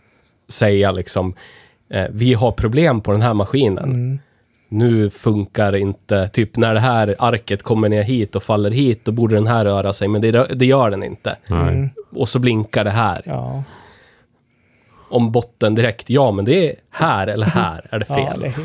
[0.49, 1.33] säga liksom,
[1.93, 3.83] eh, vi har problem på den här maskinen.
[3.83, 4.19] Mm.
[4.73, 9.11] Nu funkar inte, typ när det här arket kommer ner hit och faller hit, då
[9.11, 11.35] borde den här röra sig, men det, det gör den inte.
[11.49, 11.89] Mm.
[12.11, 13.21] Och så blinkar det här.
[13.25, 13.63] Ja,
[15.09, 18.39] Om botten direkt, ja men det är här eller här är det ja, fel.
[18.39, 18.55] det,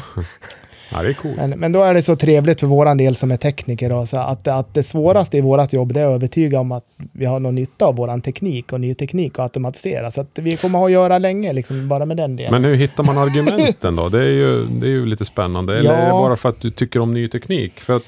[0.92, 1.36] Ja, det är coolt.
[1.36, 4.18] men, men då är det så trevligt för våran del som är tekniker då, så
[4.18, 7.40] att, att det svåraste i vårat jobb det är att övertyga om att vi har
[7.40, 10.10] någon nytta av våran teknik och ny teknik och automatisera.
[10.10, 12.52] Så att vi kommer ha att göra länge liksom, bara med den delen.
[12.52, 14.08] Men hur hittar man argumenten då?
[14.08, 15.78] Det är ju, det är ju lite spännande.
[15.78, 15.96] Eller Ja.
[15.96, 17.80] är det bara för att du tycker om ny teknik?
[17.80, 18.02] För att,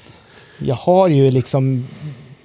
[0.59, 1.87] Jag har ju liksom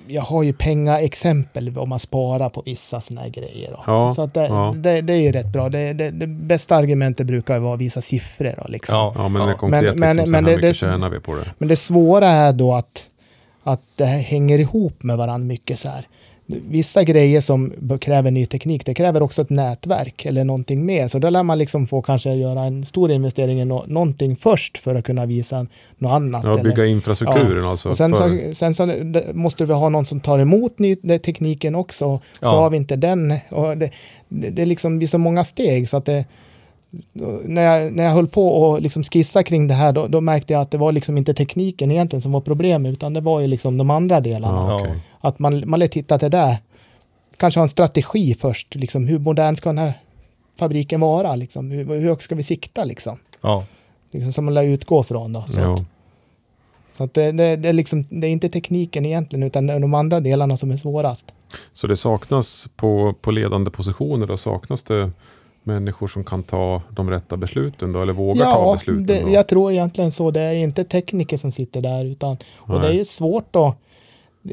[0.08, 3.70] jag har ju pengaexempel om man sparar på vissa sådana här grejer.
[3.72, 3.82] Då.
[3.86, 4.72] Ja, så att det, ja.
[4.76, 5.68] det, det är ju rätt bra.
[5.68, 8.54] Det, det, det bästa argumentet brukar vara att visa siffror.
[8.62, 8.98] Då, liksom.
[8.98, 11.34] Ja, ja, men det är konkret Men- men- liksom, men här det- tjänar vi på
[11.34, 11.44] det.
[11.58, 13.06] Men det svåra är då att,
[13.62, 16.06] att det hänger ihop med varandra mycket så här.
[16.48, 21.08] Vissa grejer som kräver ny teknik, det kräver också ett nätverk eller någonting mer.
[21.08, 24.78] Så då lär man liksom få kanske göra en stor investering i nå- någonting först
[24.78, 25.66] för att kunna visa
[25.98, 26.44] något annat.
[26.44, 27.88] Ja, eller- bygga infrastrukturen alltså.
[27.88, 28.88] och sen, för, så, sen så
[29.32, 31.98] måste vi ha någon som tar emot ny tekniken också.
[32.18, 32.48] Så Ja.
[32.48, 33.34] har vi inte den.
[33.50, 33.90] Och det,
[34.28, 36.24] det, det är liksom blir så många steg så att det,
[37.44, 40.52] när, jag, när jag höll på och liksom skissa kring det här då, då märkte
[40.52, 43.46] jag att det var liksom inte tekniken egentligen som var problemet utan det var ju
[43.46, 44.56] liksom de andra delarna.
[44.60, 44.94] ja, Ja.
[45.26, 46.60] Att man, man lät titta till det.
[47.36, 48.74] Kanske ha en strategi först.
[48.74, 49.92] Liksom, hur modern ska den här
[50.58, 51.36] fabriken vara?
[51.36, 51.70] Liksom?
[51.70, 52.84] Hur, hur högt ska vi sikta?
[52.84, 53.16] Liksom?
[53.40, 53.64] Ja.
[54.10, 55.32] Liksom, som man lär utgå från.
[55.32, 55.60] Då, så.
[55.60, 55.76] Ja.
[56.96, 59.80] Så att det, det, det, är liksom, det är inte tekniken egentligen, utan det är
[59.80, 61.34] de andra delarna som är svårast.
[61.72, 65.10] Så det saknas på, på ledande positioner, då saknas det
[65.62, 69.06] människor som kan ta de rätta besluten då, eller vågar ta Ja, besluten?
[69.06, 69.30] det, då?
[69.30, 70.30] jag tror egentligen så.
[70.30, 73.76] Det är inte tekniker som sitter där, utan, och det är ju svårt att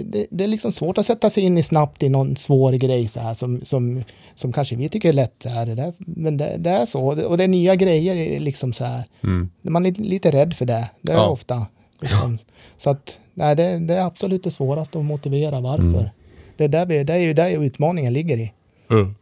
[0.04, 3.08] det, det, är liksom svårt att sätta sig in i snabbt i någon svår grej
[3.08, 4.04] så här som, som,
[4.36, 5.36] som kanske vi tycker är lätt.
[5.40, 7.26] Så här, det där, men det, det är så.
[7.28, 9.04] Och det är nya grejer liksom så här.
[9.24, 9.50] Mm.
[9.62, 10.90] Man är lite rädd för det.
[11.02, 11.28] Det är Ja.
[11.28, 11.68] ofta.
[12.02, 12.38] Liksom.
[12.78, 16.00] Så att, nej, det, det är absolut det svåraste att motivera varför.
[16.00, 16.10] Mm.
[16.58, 18.54] Det, är där vi, det är ju där utmaningen ligger i.
[18.90, 19.16] Mm.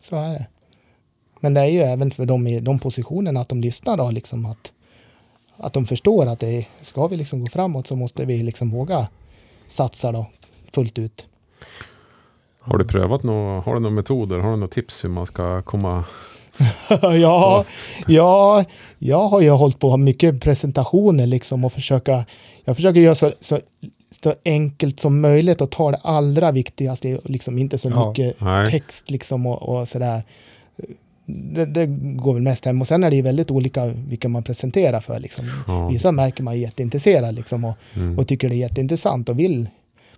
[0.00, 0.46] Så är det.
[1.40, 4.46] Men det är ju även för dem i de positionerna att de lyssnar då, liksom
[4.46, 4.72] att,
[5.62, 9.08] att de förstår att det ska vi liksom gå framåt så måste vi liksom våga
[9.68, 10.26] satsa då
[10.72, 11.26] fullt ut.
[12.60, 15.62] Har du prövat några, har du några metoder, har du några tips hur man ska
[15.62, 16.04] komma...
[17.02, 17.64] ja,
[18.06, 18.64] ja,
[18.98, 22.24] jag har ju hållit på mycket presentationer liksom och försöka,
[22.64, 23.58] jag försöker göra så, så,
[24.22, 28.70] så enkelt som möjligt och ta det allra viktigaste, liksom inte så Ja, mycket nej.
[28.70, 30.22] text liksom och, och sådär.
[31.26, 34.42] Det, det går väl mest hem och sen är det ju väldigt olika vilka man
[34.42, 35.44] presenterar för liksom.
[35.66, 35.88] Ja.
[35.88, 38.18] Vissa märker man är jätteintresserad liksom och, Mm.
[38.18, 39.68] och tycker det är jätteintressant och vill,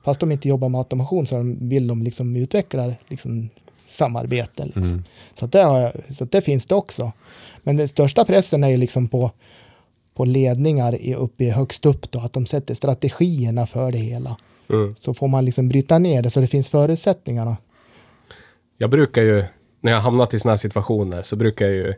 [0.05, 3.49] fast de inte jobbar med automation så vill de liksom utveckla liksom
[3.88, 4.64] samarbete.
[4.64, 4.83] Liksom.
[4.83, 5.05] Mm.
[5.35, 7.12] Så, det har jag, så det finns det också.
[7.62, 9.31] Men den största pressen är ju liksom på,
[10.14, 14.37] på ledningar i, uppe högst upp då, att de sätter strategierna för det hela.
[14.71, 14.95] Mm.
[14.99, 17.57] Så får man liksom bryta ner det så det finns förutsättningarna.
[18.79, 19.45] Jag brukar ju,
[19.85, 21.94] när jag har hamnat i sådana här situationer, så brukar jag ju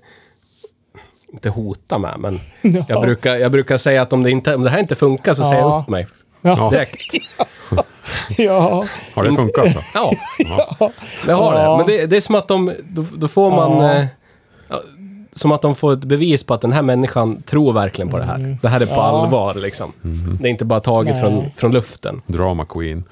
[1.33, 2.41] inte hota med, men
[2.89, 5.45] jag, brukar, jag brukar säga att om det, inte, om det här inte funkar så
[5.45, 5.81] säger jag Ja.
[5.83, 6.07] upp mig
[6.43, 7.01] Ja, direkt.
[8.39, 9.81] ja, Har det funkat då?
[9.95, 10.13] Ja,
[10.79, 10.91] Ja.
[11.27, 11.71] det har Ja.
[11.71, 11.77] det.
[11.77, 13.73] Men det, det är som att de, då, då får man...
[13.85, 13.95] Ja.
[13.95, 14.07] Eh,
[14.69, 14.81] ja,
[15.33, 18.25] som att de får ett bevis på att den här människan tror verkligen på det
[18.25, 18.59] här.
[18.63, 19.03] Det här är på Ja.
[19.03, 19.93] allvar liksom.
[20.41, 21.23] Det är inte bara taget Nej.
[21.23, 22.23] från, från luften.
[22.27, 23.05] Drama queen.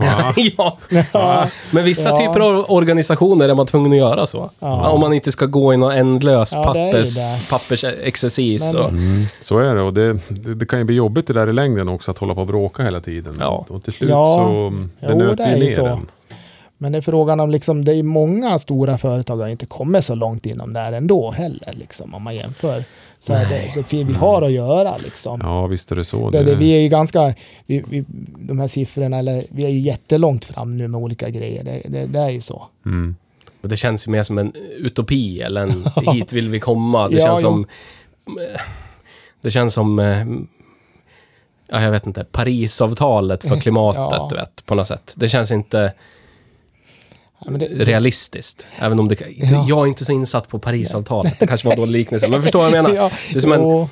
[0.00, 0.34] Ja.
[0.90, 1.04] ja.
[1.12, 2.16] ja, Men vissa Ja.
[2.16, 4.50] typer av organisationer är man tvungen att göra så.
[4.58, 4.88] Ja.
[4.90, 7.50] Om man inte ska gå i någon ändlös Ja, pappers, det.
[7.50, 8.72] pappersexercis.
[8.74, 9.24] Men- och, Mm.
[9.40, 11.88] Så är det och det, det, det kan ju bli jobbigt det där i längden
[11.88, 13.34] också att hålla på och bråka hela tiden.
[13.40, 13.66] Ja.
[13.68, 14.36] Och till slut Ja.
[14.36, 15.86] så det Jo, nöter det är ju ju ner så.
[15.86, 16.08] en.
[16.78, 20.14] men det är frågan om liksom, det är många stora företag har inte kommit så
[20.14, 22.84] långt inom det här ändå heller, liksom, om man jämför.
[23.22, 25.40] Så är det, det, vi har att göra liksom.
[25.42, 26.30] Ja, visst är det så.
[26.30, 27.34] Det, det, vi är ju ganska,
[27.66, 28.04] vi, vi,
[28.38, 31.64] de här siffrorna, eller vi är ju jättelångt fram nu med olika grejer.
[31.64, 32.66] Det, det, det är ju så.
[32.86, 33.16] Mm.
[33.60, 37.08] det känns ju mer som en utopi, eller en hit vill vi komma.
[37.08, 37.66] Det Ja, känns som...
[39.42, 39.98] Det känns som...
[39.98, 40.26] eh,
[41.72, 42.24] Ja, jag vet inte.
[42.24, 44.30] Parisavtalet för klimatet, Ja.
[44.36, 45.14] vet, på något sätt.
[45.16, 45.92] Det känns inte
[47.44, 48.66] Ja, men det, realistiskt.
[48.78, 49.16] Även om det...
[49.36, 49.64] Ja.
[49.68, 51.40] Jag är inte så insatt på Parisavtalet.
[51.40, 52.28] Det kanske var dålig liknelse.
[52.30, 52.96] Men förstår vad jag menar?
[52.96, 53.86] Ja, Det är som en...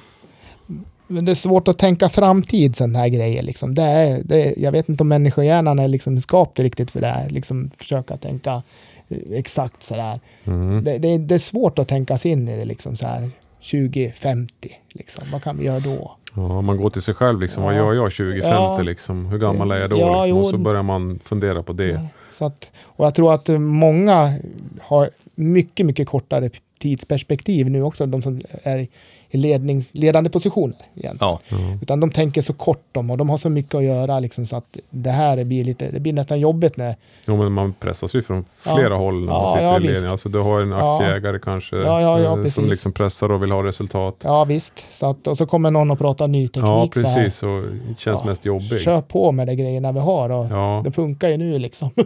[1.11, 3.43] Men det är svårt att tänka framtid sådana här grejer.
[3.43, 3.75] Liksom.
[3.75, 7.07] Det är, det är, jag vet inte om människohjärnan är liksom skapt riktigt för det
[7.07, 7.29] här.
[7.29, 8.63] Liksom försöka tänka
[9.09, 10.21] eh, exakt sådär.
[10.45, 10.85] Mm.
[10.85, 13.31] Det, det, det är svårt att tänka sig in i det liksom så här
[13.71, 14.53] 2050.
[14.95, 15.25] Liksom.
[15.33, 16.17] Vad kan vi göra då?
[16.35, 17.63] Ja, man går till sig själv liksom.
[17.63, 17.79] Vad Ja.
[17.79, 18.83] gör jag 2050 Ja.
[18.83, 19.27] liksom?
[19.27, 19.99] Hur gammal är jag då?
[19.99, 20.39] Ja, liksom?
[20.39, 22.07] Och så börjar man fundera på det.
[22.39, 24.39] Så att, och jag tror att många
[24.81, 28.87] har mycket, mycket kortare tidsperspektiv nu också, de som är
[29.31, 30.77] i lednings, ledande positioner.
[30.95, 31.17] Igen.
[31.21, 31.57] Ja, Ja.
[31.83, 34.57] Utan de tänker så kort om och de har så mycket att göra liksom, så
[34.57, 36.97] att det här blir, lite, det blir nästan jobbigt när...
[37.27, 38.77] Jo, men man pressas ju från Ja.
[38.77, 39.91] flera håll när man Ja, sitter ja, i ledning.
[39.91, 40.05] visst.
[40.13, 40.95] Alltså, du har en Ja.
[40.95, 42.71] aktieägare kanske Ja, ja, ja, eh, som precis.
[42.71, 44.17] liksom pressar och vill ha resultat.
[44.25, 46.65] Ja visst, så att, och så kommer någon och pratar ny teknik.
[46.65, 47.15] Ja, så här.
[47.25, 47.43] precis.
[47.43, 47.63] Och
[47.99, 48.27] känns Ja.
[48.27, 48.81] mest jobbig.
[48.81, 50.81] Kör på med de grejerna vi har och Ja.
[50.85, 51.91] det funkar ju nu liksom.
[51.97, 52.05] Ja.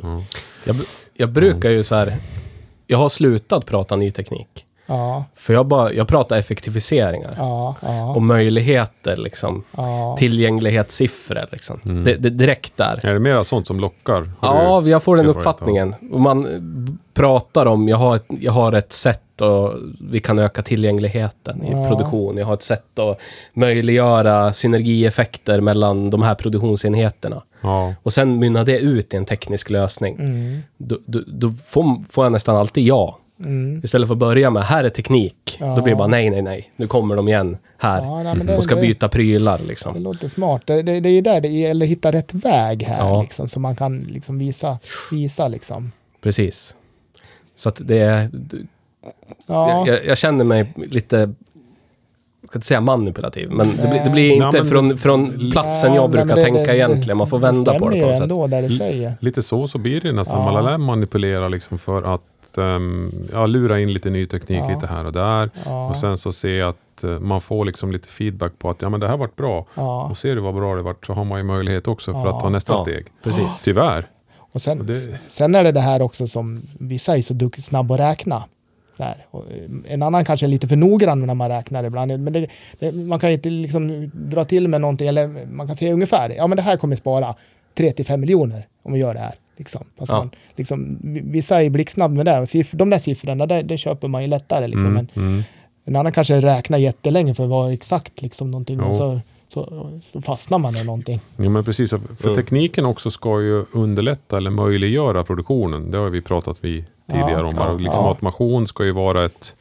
[0.67, 0.77] jag,
[1.15, 2.13] jag brukar ju så här...
[2.87, 4.49] Jag har slutat prata ny teknik.
[4.87, 7.35] Ja, För jag, bara, jag pratar effektiviseringar.
[7.39, 8.15] ja, ja.
[8.15, 9.65] Och möjligheter, liksom.
[9.77, 10.17] ja.
[10.19, 11.81] Tillgänglighetssiffror, liksom.
[11.85, 12.05] Mm.
[12.05, 13.07] Det, det direkt där.
[13.07, 14.31] Är det mera sånt som lockar?
[14.41, 15.95] Har Ja, du- jag får den uppfattningen.
[16.13, 19.73] Och man pratar om, jag har ett, jag har ett sätt och
[20.11, 21.89] vi kan öka tillgängligheten i Ja.
[21.89, 22.37] produktion.
[22.39, 23.21] Jag har ett sätt att
[23.55, 27.43] möjliggöra synergieffekter mellan de här produktionsenheterna.
[27.61, 27.95] ja.
[28.03, 30.17] Och sen mynnar det ut i en teknisk lösning.
[30.19, 33.19] Mm, Då, då, då får, får jag nästan alltid ja.
[33.45, 33.81] Mm.
[33.85, 35.57] Istället för att börja med, här är teknik.
[35.61, 35.67] Ja.
[35.77, 36.71] Då blir det bara nej, nej, nej.
[36.77, 38.03] Nu kommer de igen här.
[38.03, 40.03] Ja, nej, det, och ska det, byta prylar Det liksom.
[40.03, 40.63] låter smart.
[40.67, 43.23] Det, det, det är där det gäller att hitta rätt väg här, Ja.
[43.23, 44.79] liksom, så man kan liksom visa,
[45.13, 45.93] visa liksom.
[46.23, 46.77] Precis.
[47.55, 48.31] Så att det är...
[49.47, 51.17] Ja, Jag, jag, känner mig lite,
[52.41, 55.51] jag ska inte säga manipulativ, men det, blir- det blir inte men från, det- från
[55.51, 57.17] platsen Nej, jag brukar det- tänka det- egentligen.
[57.17, 58.23] Man får vända på det på något sätt.
[58.23, 59.15] ändå där du säger.
[59.21, 60.39] Lite så, så blir det nästan.
[60.45, 60.53] Ja.
[60.53, 62.21] Man lär manipulera liksom för att
[62.59, 64.75] um, ja, lura in lite ny teknik Ja.
[64.75, 65.51] lite här och där.
[65.65, 68.89] Ja, Och sen så se att eh, man får liksom lite feedback på att ja,
[68.89, 69.67] men det här vart bra.
[69.75, 70.05] ja.
[70.11, 72.35] Och ser du vad bra det vart så har man ju möjlighet också för Ja.
[72.37, 72.79] att ta nästa Ja.
[72.79, 73.07] steg.
[73.23, 73.63] Precis.
[73.63, 74.07] Tyvärr.
[74.39, 77.63] Och sen, Och det- sen är det det här också som vissa är så duktiga,
[77.63, 78.45] snabba att räkna.
[78.97, 79.27] Där.
[79.31, 82.19] Och eh, en annan kanske är lite för noggrann när man räknar ibland.
[82.21, 82.47] Men det,
[82.79, 86.31] det, man kan ju inte liksom dra till med någonting, eller man kan säga ungefär,
[86.37, 87.35] ja men det här kommer spara
[87.75, 89.35] 3-5 miljoner om vi gör det här.
[89.57, 89.85] Liksom.
[89.99, 90.19] Alltså Ja.
[90.19, 92.47] man, liksom, vi- vissa är blixtsnabba med det.
[92.73, 94.67] De där siffrorna, det, det köper man ju lättare.
[94.67, 94.87] Liksom.
[94.87, 95.43] Mm, Men mm.
[95.85, 98.79] en annan kanske räknar jättelänge för vara exakt liksom, någonting.
[98.83, 98.87] Jo.
[98.89, 101.21] Och så, så, så fastnar man i någonting.
[101.37, 101.91] Ja, men precis.
[102.21, 105.91] För tekniken också ska ju underlätta eller möjliggöra produktionen.
[105.91, 107.53] Det har vi pratat vid tidigare Ja, om.
[107.57, 108.09] Ja, liksom ja.
[108.09, 109.57] Automation ska ju vara ett,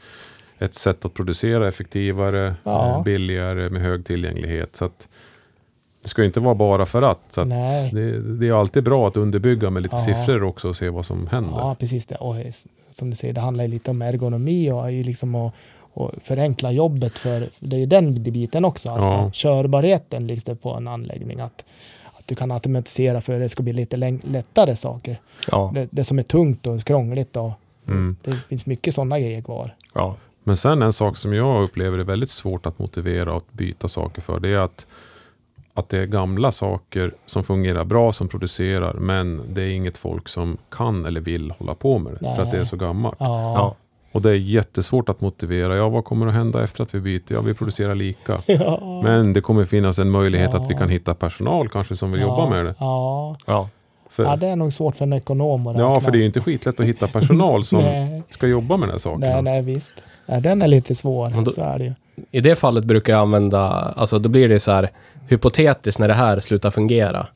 [0.60, 2.88] ett sätt att producera effektivare, Ja.
[2.98, 4.76] eh, billigare med hög tillgänglighet.
[4.76, 5.08] Så att
[6.02, 7.20] det ska ju inte vara bara för att.
[7.30, 10.04] Så att det, det är alltid bra att underbygga med lite Ja.
[10.06, 11.54] siffror också och se vad som händer.
[11.58, 12.16] Ja, precis det.
[12.16, 15.54] Och s- som du säger, det handlar lite om ergonomi och liksom att,
[15.94, 18.90] att förenkla jobbet för det är ju den biten också.
[18.90, 19.30] Alltså Ja.
[19.34, 21.40] körbarheten liksom på en anläggning.
[21.40, 21.66] Att,
[22.14, 25.20] att du kan automatisera för att det ska bli lite lättare saker.
[25.52, 25.72] Ja.
[25.76, 27.52] Det, det som är tungt och krångligt och
[27.88, 28.16] Mm.
[28.24, 29.76] det finns mycket sådana grejer kvar.
[29.94, 30.16] ja.
[30.44, 34.22] Men sen en sak som jag upplever är väldigt svårt att motivera och byta saker
[34.22, 34.40] för.
[34.40, 34.88] Det är att,
[35.74, 38.94] att det är gamla saker som fungerar bra, som producerar.
[38.94, 42.36] Men det är inget folk som kan eller vill hålla på med det.
[42.36, 42.66] För att det är Nej.
[42.70, 43.16] så gammalt.
[43.20, 43.54] Ja.
[43.56, 43.76] ja.
[44.12, 45.76] Och det är jättesvårt att motivera.
[45.76, 47.34] Ja, vad kommer att hända efter att vi byter?
[47.34, 48.42] Ja, vi producerar lika.
[48.48, 49.02] Ja.
[49.04, 52.28] Men det kommer finnas en möjlighet att vi kan hitta personal kanske som vill ja.
[52.28, 52.76] jobba med det.
[52.80, 53.36] Ja.
[53.46, 53.70] ja.
[54.10, 56.02] För, ja, det är nog svårt för en ekonom att ja, räkna.
[56.02, 58.92] för det är ju inte skitlätt att hitta personal som nej, ska jobba med de
[58.92, 59.34] här sakerna.
[59.34, 59.94] nej, nej, visst.
[60.26, 61.94] Ja, den är lite svår, då- så är det ju.
[62.32, 64.92] I det fallet brukar jag använda, alltså då blir det så här,
[65.28, 67.28] hypotetiskt när det här slutar fungera.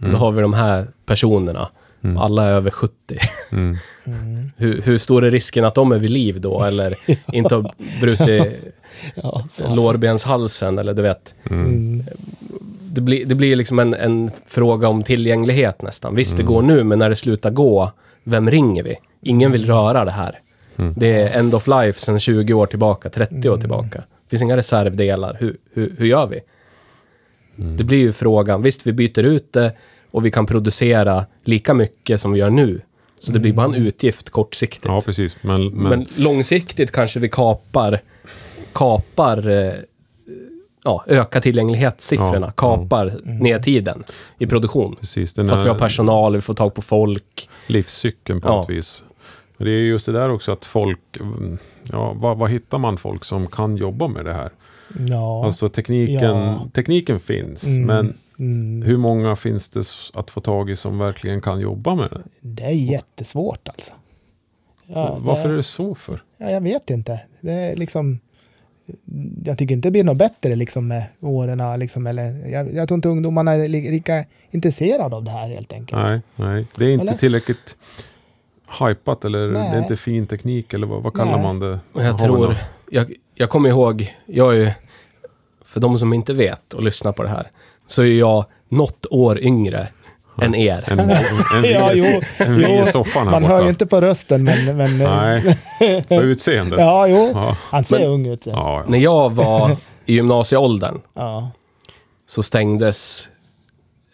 [0.00, 0.12] Mm.
[0.12, 1.68] Då har vi de här personerna.
[2.04, 2.16] Mm.
[2.16, 2.92] Alla är över 70.
[3.52, 3.76] Mm.
[4.06, 4.50] Mm.
[4.56, 6.62] Hur, hur stor är risken att de är vid liv då?
[6.62, 6.94] Eller
[7.32, 8.74] inte har brutit
[9.14, 11.34] Ja, lårbenshalsen eller du vet.
[11.50, 11.64] Mm.
[11.66, 12.04] Mm.
[12.92, 16.14] Det blir, det blir liksom en, en fråga om tillgänglighet nästan.
[16.14, 16.54] Visst, det Mm.
[16.54, 17.92] går nu, men när det slutar gå,
[18.24, 18.96] vem ringer vi?
[19.22, 20.38] Ingen vill röra det här.
[20.76, 20.94] Mm.
[20.96, 24.02] Det är end of life sedan 20 år tillbaka, 30 år tillbaka.
[24.30, 25.36] Finns inga reservdelar.
[25.40, 26.40] Hur, hur, hur gör vi?
[27.58, 27.76] Mm.
[27.76, 28.62] Det blir ju frågan.
[28.62, 29.72] Visst, vi byter ut det
[30.10, 32.80] och vi kan producera lika mycket som vi gör nu.
[33.18, 34.84] Så det blir bara en utgift kortsiktigt.
[34.84, 35.36] Ja, precis.
[35.42, 38.00] Men, men, Men långsiktigt kanske vi kapar,
[38.72, 39.72] kapar eh,
[40.84, 44.04] ja, ökar tillgänglighetssiffrorna, Ja, kapar nedtiden
[44.38, 44.96] i produktion.
[44.96, 45.34] precis.
[45.34, 47.48] För att vi har personal, vi får tag på folk.
[47.66, 48.62] livscykeln på Ja.
[48.62, 49.04] ett vis.
[49.56, 51.58] Men Det är just det där också att folk, mm,
[51.92, 54.50] ja, vad, vad hittar man folk som kan jobba med det här?
[55.08, 55.44] Ja.
[55.44, 56.68] Alltså tekniken, Ja.
[56.74, 57.84] tekniken finns, Mm.
[57.86, 58.82] men Mm.
[58.82, 62.22] hur många finns det att få tag i som verkligen kan jobba med det?
[62.40, 63.92] Det är jättesvårt alltså.
[64.86, 66.22] Ja, Varför det, är det så för?
[66.38, 67.20] Ja, jag vet inte.
[67.40, 68.18] Det är liksom...
[69.44, 71.80] jag tycker inte det blir något bättre liksom med åren.
[71.80, 75.72] Liksom, eller, jag, jag tror inte ungdomarna är li- lika intresserade av det här helt
[75.72, 76.02] enkelt.
[76.02, 76.66] Nej, nej.
[76.76, 77.16] Det är inte Eller?
[77.18, 77.76] tillräckligt
[78.78, 79.68] hypat eller det Nej.
[79.74, 81.42] är inte fin teknik eller vad, vad kallar Nej.
[81.42, 81.80] man det?
[81.92, 82.56] Och jag tror,
[82.90, 84.70] jag, jag kommer ihåg, jag är ju,
[85.64, 87.50] för de som inte vet och lyssnar på det här,
[87.86, 89.88] så är jag något år yngre
[90.42, 90.84] än er.
[90.86, 92.04] En, en, en, Ja, jo,
[92.38, 93.54] en jo, soffan här Man borta.
[93.54, 94.76] hör ju inte på rösten, men...
[94.76, 95.56] men Nej,
[96.08, 96.78] på utseendet.
[96.80, 97.30] Ja, jo.
[97.34, 97.56] Ja.
[97.60, 98.46] Han ser Men- ung ut.
[98.46, 98.52] Ja.
[98.54, 98.90] Ja, ja.
[98.90, 101.50] När jag var i gymnasieåldern ja.
[102.26, 103.28] så stängdes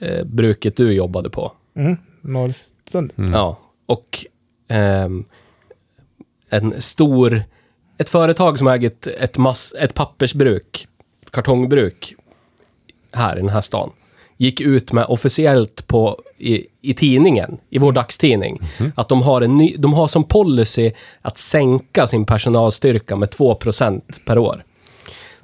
[0.01, 1.53] eh, bruket du jobbade på.
[1.77, 1.97] Mm.
[2.21, 3.13] Norrsund.
[3.19, 3.33] Mm.
[3.33, 4.19] Ja, och
[6.51, 7.43] en stor...
[7.99, 10.89] Ett företag som äger ett, ett, mass, ett pappersbruk,
[11.31, 12.15] kartongbruk,
[13.13, 13.91] här i den här stan,
[14.37, 18.61] gick ut med officiellt på, i, i tidningen, i vår dagstidning,
[18.95, 24.01] att de har, en ny, de har som policy att sänka sin personalstyrka med 2%
[24.27, 24.65] per år.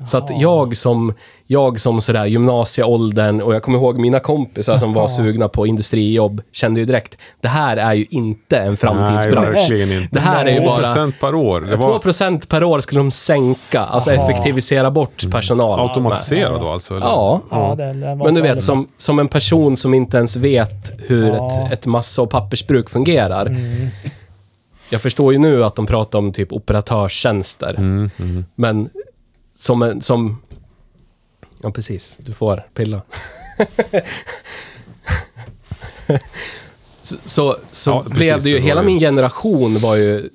[0.07, 1.15] Så att jag som,
[1.47, 6.43] jag som sådär gymnasieåldern och jag kommer ihåg mina kompisar som var sugna på industrijobb
[6.53, 9.49] kände ju direkt, det här är ju inte en Nej, framtidsbransch.
[9.57, 10.09] verkligen inte.
[10.15, 11.12] Det här är ju 2% bara...
[11.21, 11.61] per år.
[11.61, 15.79] Det 2 var per år skulle de sänka, alltså effektivisera bort personal.
[15.79, 15.88] med.
[15.88, 16.95] automatiserat då alltså?
[16.97, 17.07] eller?
[17.07, 17.41] Ja.
[17.51, 17.75] Ja,
[18.25, 21.67] Men du vet, som, som en person som inte ens vet hur Ja.
[21.67, 23.47] ett, ett massa och pappersbruk fungerar.
[23.47, 23.88] Mm.
[24.91, 27.75] Jag förstår ju nu att de pratar om typ operatörstjänster.
[27.79, 28.45] Mm, mm.
[28.55, 28.88] Men
[29.55, 30.43] som en, som...
[31.62, 32.19] Ja, precis.
[32.23, 33.03] Du får pilla.
[37.03, 38.57] så så, så Ja, precis, blev det ju...
[38.57, 40.29] det hela ju- min generation var ju...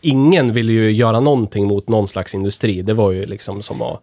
[0.00, 2.82] Ingen ville ju göra någonting mot någon slags industri.
[2.82, 4.00] Det var ju liksom som att...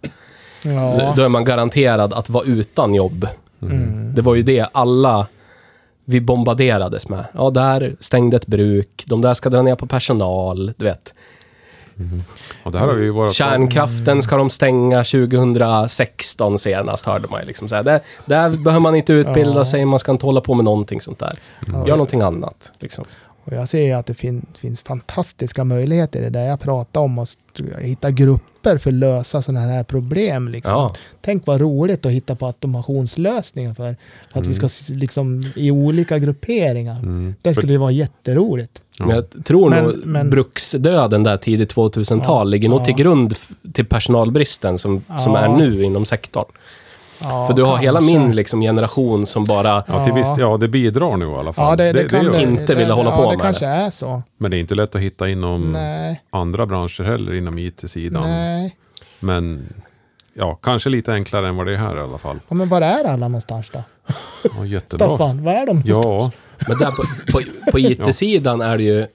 [0.63, 1.13] Ja.
[1.15, 3.27] Då är man garanterad att vara utan jobb.
[3.61, 4.13] Mm.
[4.15, 5.27] Det var ju det alla
[6.05, 7.25] vi bombarderades med.
[7.33, 9.03] Ja, där stängde ett bruk.
[9.07, 10.73] De där ska dra ner på personal.
[10.77, 11.13] Du vet.
[12.63, 13.29] Och det här har vi ju våra...
[13.29, 17.47] Kärnkraften ska de stänga 2016 senast, hörde man ju.
[17.47, 19.65] Liksom så här, där, där behöver man inte utbilda Ja.
[19.65, 21.39] sig, man ska inte hålla på med någonting sånt där.
[21.67, 21.73] Ja.
[21.87, 22.71] Gör någonting annat.
[22.79, 23.05] Liksom.
[23.47, 27.19] Och jag ser att det fin finns fantastiska möjligheter i det där jag pratar om.
[27.19, 27.35] Att
[27.81, 30.47] hitta grupper för att lösa sådana här problem.
[30.47, 30.73] Liksom.
[30.73, 30.95] Ja.
[31.21, 33.95] Tänk vad roligt att hitta på automationslösningar för,
[34.33, 36.99] för att vi ska s- liksom i olika grupperingar.
[36.99, 37.35] Mm.
[37.41, 38.81] Det För- skulle ju vara jätteroligt.
[38.99, 42.85] Men jag tror Men- nog men- bruksdöden där tidigt 2000-tal Ja, ligger nog ja.
[42.85, 43.33] till grund
[43.73, 46.45] till personalbristen som, som är nu inom sektorn.
[47.21, 49.83] Ja, För du har hela min liksom, generation som bara...
[49.87, 51.69] Ja, till visst, ja, det bidrar nu i alla fall.
[51.69, 53.65] Ja, det, det, kan gör det, inte det, vilja hålla ja, på det med kanske
[53.65, 54.21] är så.
[54.37, 58.29] Men det är inte lätt att hitta inom Nej, andra branscher heller, inom IT-sidan.
[58.29, 58.75] nej.
[59.19, 59.73] Men
[60.33, 62.39] ja, kanske lite enklare än vad det är här i alla fall.
[62.47, 63.83] Ja, men var är alla någonstans då?
[64.57, 65.07] Ja, jättebra.
[65.07, 65.81] Staffan, var är de?
[65.85, 66.31] Ja,
[66.67, 69.07] Men där på, på, på IT-sidan är det ju...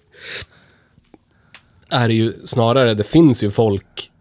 [1.91, 4.12] Är det ju snarare, det finns ju folk...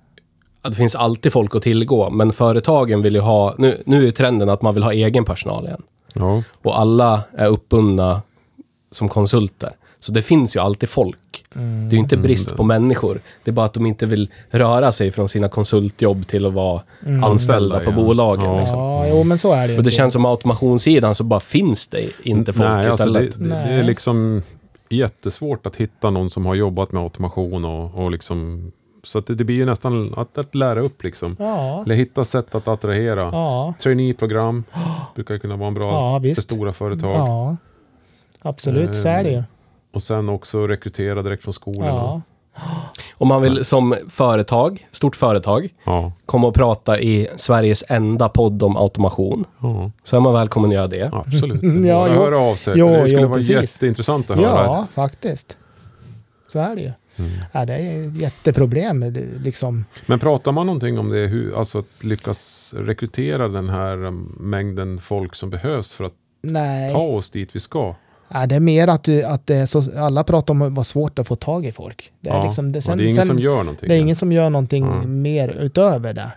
[0.61, 3.55] Det finns alltid folk att tillgå, men företagen vill ju ha...
[3.57, 5.81] Nu, nu är trenden att man vill ha egen personal igen.
[6.13, 6.43] ja.
[6.61, 8.21] Och alla är uppbundna
[8.91, 9.71] som konsulter.
[9.99, 11.43] Så det finns ju alltid folk.
[11.55, 11.89] Mm.
[11.89, 13.21] Det är ju inte brist på människor.
[13.43, 16.81] Det är bara att de inte vill röra sig från sina konsultjobb till att vara
[17.05, 17.23] Mm.
[17.23, 17.95] anställda på ja.
[17.95, 18.45] bolagen.
[18.45, 18.59] Ja.
[18.59, 18.79] Liksom.
[18.79, 19.77] Ja, jo, men så är det.
[19.77, 23.39] Och det känns som automationssidan så bara finns det inte folk Nej, alltså istället.
[23.39, 24.41] det, det, det är liksom
[24.89, 28.71] jättesvårt att hitta någon som har jobbat med automation och, och liksom...
[29.03, 31.35] Så att det, det blir ju nästan att, att lära upp liksom.
[31.39, 33.29] Ja, Eller hitta sätt att attrahera.
[33.31, 34.63] ja, Trainee-program
[35.15, 35.91] brukar ju kunna vara en bra
[36.23, 37.11] ja, för stora företag.
[37.15, 37.57] Ja,
[38.41, 39.43] absolut, så är det ju.
[39.93, 41.87] Och sen också rekrytera direkt från skolorna.
[41.87, 42.21] Ja,
[43.17, 46.11] Om man vill som företag, stort företag, Ja.
[46.25, 49.91] komma och prata i Sveriges enda podd om automation, ja.
[50.03, 51.09] så är man välkommen att göra det.
[51.13, 51.63] Absolut.
[51.63, 52.21] Ja, Bara jo.
[52.21, 52.73] höra av sig.
[52.77, 53.61] Jo, det skulle jo, vara precis.
[53.73, 54.63] jätteintressant att höra.
[54.63, 55.57] ja faktiskt.
[56.47, 56.91] Så är det ju.
[57.17, 57.31] Mm.
[57.51, 59.03] Ja, det är ett jätteproblem.
[59.43, 59.85] Liksom.
[60.05, 64.99] Men pratar man någonting om det, hur, alltså att lyckas rekrytera den här um, mängden
[64.99, 67.95] folk som behövs för att Nej, ta oss dit vi ska?
[68.33, 71.27] ja, det är mer att, att det är så, alla pratar om var svårt att
[71.27, 72.11] få tag i folk.
[72.21, 73.89] Det är, Ja, liksom, det, ja, sen, det är ingen sen, som gör någonting.
[73.89, 75.21] Det är ingen som gör någonting Mm.
[75.21, 76.31] mer utöver det.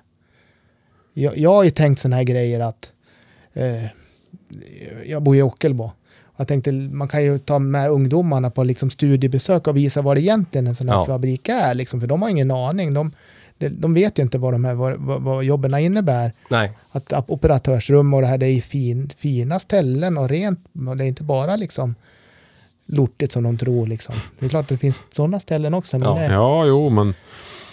[1.13, 2.93] Jag, jag har ju tänkt sådana här grejer att
[3.53, 3.85] eh,
[5.07, 5.91] jag bor i Ockelbo.
[6.37, 10.21] Jag tänkte man kan ju ta med ungdomarna på liksom studiebesök och visa vad det
[10.21, 11.05] egentligen en sån här Ja.
[11.07, 11.75] fabrik är.
[11.75, 12.95] Liksom, för de har ingen aning.
[12.95, 13.13] De,
[13.59, 16.33] de, vet ju inte vad, de här, vad, vad, vad jobben innebär.
[16.49, 16.73] Nej.
[16.93, 20.61] Att, att operatörsrum och det här, det är fin, fina ställen och rent.
[20.89, 21.95] Och det är inte bara liksom
[22.87, 23.87] lortigt som de tror.
[23.87, 24.15] Liksom.
[24.39, 25.99] Det är klart att det finns sådana ställen också.
[25.99, 26.15] Men, Ja.
[26.29, 27.15] det, Ja, jo, men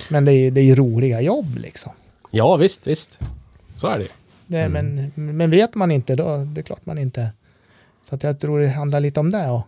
[0.10, 1.92] men det, är, det är ju roliga jobb liksom.
[2.32, 3.20] Ja, visst, visst.
[3.76, 4.10] Så är det ju.
[4.48, 5.12] Det, Mm.
[5.16, 7.30] men, men vet man inte, då det är klart man inte...
[8.12, 9.50] Så att jag tror det handlar lite om det.
[9.50, 9.68] Och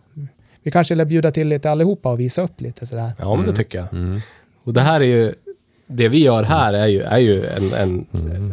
[0.62, 3.12] vi kanske lär bjuda till lite allihopa och visa upp lite sådär.
[3.18, 3.54] Ja, men det Mm.
[3.54, 3.92] tycker jag.
[3.92, 4.20] mm.
[4.64, 5.34] Och det här är ju...
[5.86, 8.52] det vi gör här är ju, är ju en, en, Mm.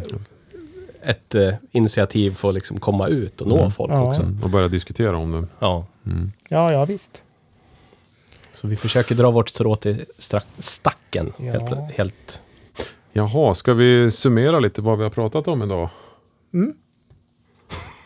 [1.02, 3.70] ett eh, initiativ för att liksom komma ut och nå Mm.
[3.70, 4.08] folk Ja.
[4.08, 4.22] också.
[4.42, 5.44] Och börja diskutera om det.
[5.58, 5.86] Ja.
[6.06, 6.32] Mm.
[6.48, 7.22] Ja, ja visst.
[8.52, 10.04] Så vi försöker dra vårt strå till
[10.58, 11.32] stacken.
[11.36, 11.44] Ja.
[11.52, 12.42] Helt, helt.
[13.12, 15.88] Jaha, ska vi summera lite vad vi har pratat om idag?
[16.54, 16.74] Mm.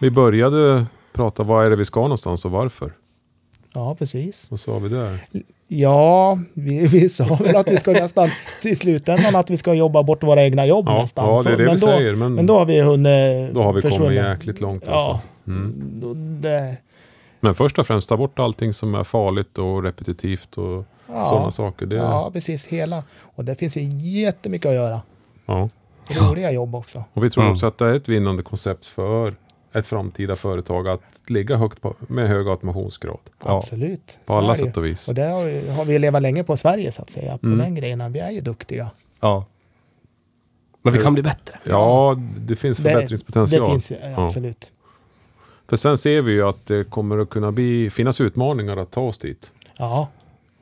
[0.01, 0.87] Vi började
[1.17, 2.93] prata vad är det vi ska någonstans och varför.
[3.75, 4.51] Ja, precis.
[4.51, 5.19] Vad sa vi där?
[5.69, 8.29] Ja, vi, vi sa väl att vi ska nästan
[8.63, 11.29] till slutändan att vi ska jobba bort våra egna jobb Ja, nästan.
[11.29, 12.15] ja det är det men, vi då, säger.
[12.15, 14.19] Men, men då har vi hunnit då har vi kommit försvunnit.
[14.19, 14.83] jäkligt långt.
[14.87, 15.27] Ja, Alltså.
[15.47, 15.75] Mm.
[16.01, 16.15] då,
[16.49, 16.77] det,
[17.41, 21.51] Men först och främst ta bort allting som är farligt och repetitivt och ja, sådana
[21.51, 21.87] saker.
[21.87, 22.67] Det, ja, precis.
[22.67, 23.05] Hela.
[23.35, 23.83] Och det finns ju
[24.23, 25.01] jättemycket att göra.
[25.47, 25.69] ja.
[26.09, 27.05] Roliga jobb också.
[27.13, 27.53] Och vi tror Mm.
[27.53, 29.33] också att det är ett vinnande koncept för
[29.79, 33.19] ett framtida företag att ligga högt på, med hög automationsgrad.
[33.45, 33.57] Ja.
[33.57, 34.19] Absolut.
[34.27, 35.09] På alla det sätt och vis.
[35.09, 37.39] Och det har, vi- har vi levat länge på Sverige så att säga.
[37.39, 37.59] På Mm.
[37.59, 38.13] den grejen.
[38.13, 38.91] Vi är ju duktiga.
[39.21, 39.45] Ja.
[40.83, 41.55] Men vi kan bli bättre.
[41.65, 43.63] Ja, det finns Det, förbättringspotential.
[43.65, 44.73] det finns ju, absolut.
[45.69, 49.01] För sen ser vi ju att det kommer att kunna bli, finnas utmaningar att ta
[49.01, 49.53] oss dit.
[49.79, 50.09] Ja,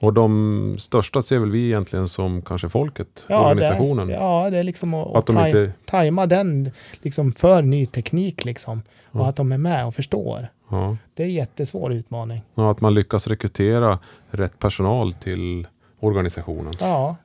[0.04, 4.06] Och de största ser väl vi egentligen som kanske folket, ja, organisationen.
[4.08, 6.70] Det, ja, det är liksom att, Att taj, inte- tajma den
[7.02, 8.82] liksom för ny teknik liksom.
[9.10, 9.26] Och Ja.
[9.28, 10.48] att de är med och förstår.
[10.70, 10.96] Ja.
[11.14, 12.42] Det är en jättesvår utmaning.
[12.54, 13.98] Och att man lyckas rekrytera
[14.30, 15.66] rätt personal till
[16.00, 16.72] organisationen.
[16.80, 17.16] Ja,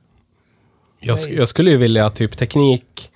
[1.00, 3.10] Jag, sk- jag skulle ju vilja att typ teknik...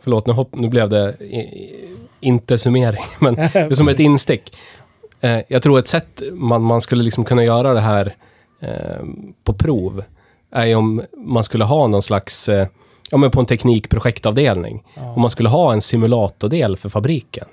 [0.00, 4.00] Förlåt, nu, hopp, nu blev det i, i, inte summering, men det är som ett
[4.00, 4.56] instick.
[5.20, 8.16] Eh, jag tror ett sätt man, man skulle liksom kunna göra det här
[9.44, 10.02] på prov
[10.52, 12.48] är ju om man skulle ha någon slags...
[12.48, 12.66] Eh,
[13.10, 14.82] ja, men på en teknikprojektavdelning.
[14.94, 15.12] ja.
[15.14, 17.44] Om man skulle ha en simulatordel för fabriken.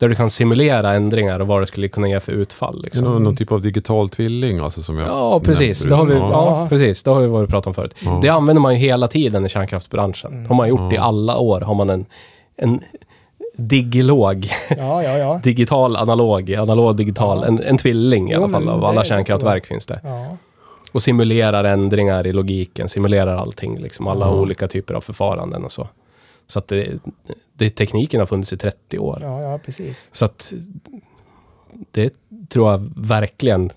[0.00, 2.82] Där du kan simulera ändringar och vad det skulle kunna ge för utfall.
[2.82, 3.04] Liksom.
[3.04, 5.84] någon, någon typ av digital tvilling alltså som jag Ja, precis.
[5.84, 6.30] Det har vi, ja.
[6.32, 6.66] Ja.
[6.68, 7.02] precis.
[7.02, 7.94] Det har vi varit pratat om förut.
[8.04, 8.18] Ja.
[8.22, 10.32] Det använder man ju hela tiden i kärnkraftsbranschen.
[10.32, 10.46] Mm.
[10.48, 11.02] har man gjort i Ja.
[11.02, 11.60] alla år.
[11.60, 12.06] Har man en,
[12.56, 12.80] en
[13.58, 14.46] digilog,
[14.78, 15.40] ja, ja, ja.
[15.44, 17.44] digital, analog, analog, digital.
[17.44, 20.00] En, en tvilling i alla fall av alla är kärnkraftverk finns det.
[20.92, 23.78] Och simulerar ändringar i logiken, simulerar allting.
[23.78, 25.88] Liksom alla olika typer av förfaranden och så.
[26.46, 26.98] Så att det,
[27.52, 29.18] det, tekniken har funnits i 30 år.
[29.22, 30.10] Ja, ja, precis.
[30.12, 30.52] Så att
[31.90, 32.14] det
[32.48, 33.70] tror jag verkligen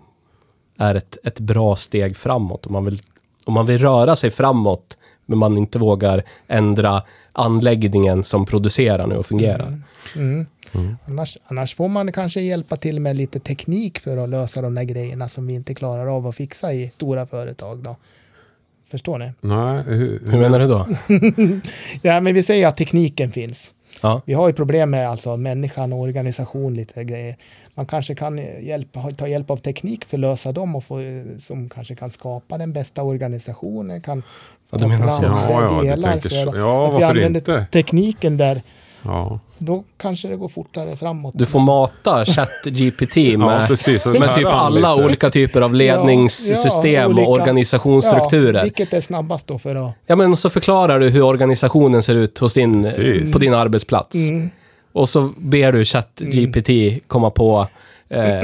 [0.78, 2.66] är ett, ett bra steg framåt.
[2.66, 3.02] Om man, vill,
[3.46, 4.98] om man vill röra sig framåt,
[5.32, 7.04] men man inte vågar ändra
[7.34, 9.68] anläggningen som producerar nu och fungerar.
[9.68, 9.84] Mm.
[10.16, 10.46] Mm.
[10.74, 10.98] Mm.
[11.06, 14.84] Annars, annars får man kanske hjälpa till med lite teknik för att lösa de där
[14.84, 17.84] grejerna som vi inte klarar av att fixa i stora företag.
[17.84, 17.96] Då.
[18.92, 19.32] Förstår ni?
[19.42, 20.88] Nej, hur, Hur menar du då?
[22.02, 23.74] Ja, men vi säger att tekniken finns.
[24.02, 27.36] Ja, Vi har ju problem med alltså människan och organisation, lite grejer.
[27.76, 31.00] Man kanske kan hjälpa, ta hjälp av teknik för att lösa dem och få,
[31.38, 34.02] som kanske kan skapa den bästa organisationen.
[34.02, 34.24] Kan
[34.72, 35.24] ja du menar så.
[35.24, 36.36] Ja, ja, du tänker så.
[36.56, 37.66] Ja, att vi varför använder inte?
[37.72, 38.62] tekniken där.
[39.04, 41.34] Ja, Då kanske det går fortare framåt.
[41.38, 44.06] Du får mata ChatGPT ja med, precis.
[44.06, 45.06] Och med typ alla lite.
[45.06, 48.54] olika typer av ledningssystem Ja, ja, olika- och organisationsstrukturer.
[48.60, 49.94] Ja, vilket är snabbast då för att...
[50.06, 53.34] Ja, men så förklarar du hur organisationen ser ut hos din, Precis.
[53.34, 54.30] på din arbetsplats.
[54.30, 54.50] Mm,
[54.94, 56.70] Och så ber du ChatGPT
[57.08, 57.68] komma på,
[58.10, 58.44] eh,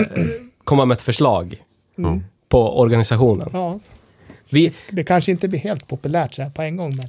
[0.63, 1.55] komma med ett förslag
[1.97, 3.79] mm, på organisationen.
[4.49, 4.55] Ja.
[4.59, 6.91] Vi, Det kanske inte blir helt populärt så här på en gång.
[6.97, 7.05] Men...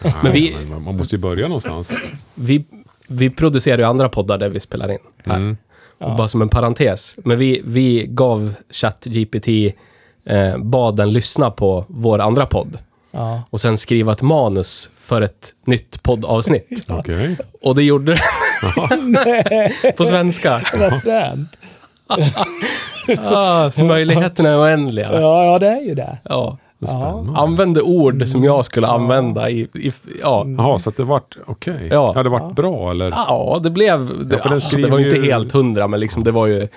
[0.00, 1.92] Nej, Men vi- men man måste ju börja någonstans.
[2.34, 2.64] vi,
[3.06, 4.98] vi producerar ju andra poddar där vi spelar in.
[5.24, 5.36] Här.
[5.36, 5.56] Mm.
[5.98, 6.14] Ja.
[6.16, 7.16] Bara som en parentes.
[7.24, 9.48] Men vi, vi gav ChatGPT,
[10.24, 12.78] eh, bad den lyssna på vår andra podd.
[13.10, 13.42] Ja.
[13.50, 16.84] Och sen skriva ett manus för ett nytt poddavsnitt.
[16.88, 17.36] Okej.
[17.62, 18.12] Och det gjorde
[18.88, 19.16] den
[19.96, 20.62] på svenska.
[20.78, 21.48] vad fränt.
[23.18, 25.20] Ah, möjligheterna är oändliga.
[25.20, 26.18] Ja, ja, det är ju det.
[26.24, 26.58] Ja.
[26.86, 27.38] Spännande.
[27.38, 29.60] Använde ord som jag skulle använda i...
[29.60, 30.46] i ja.
[30.58, 31.88] Jaha, så att det vart okej.
[31.90, 32.12] Ja.
[32.14, 32.22] Ja.
[32.22, 32.52] det vart Ja.
[32.56, 33.10] bra eller?
[33.10, 34.28] ja, det blev...
[34.28, 36.30] Det, Ja, för den ah, det skriver var ju inte helt hundra, men liksom det
[36.30, 36.68] var ju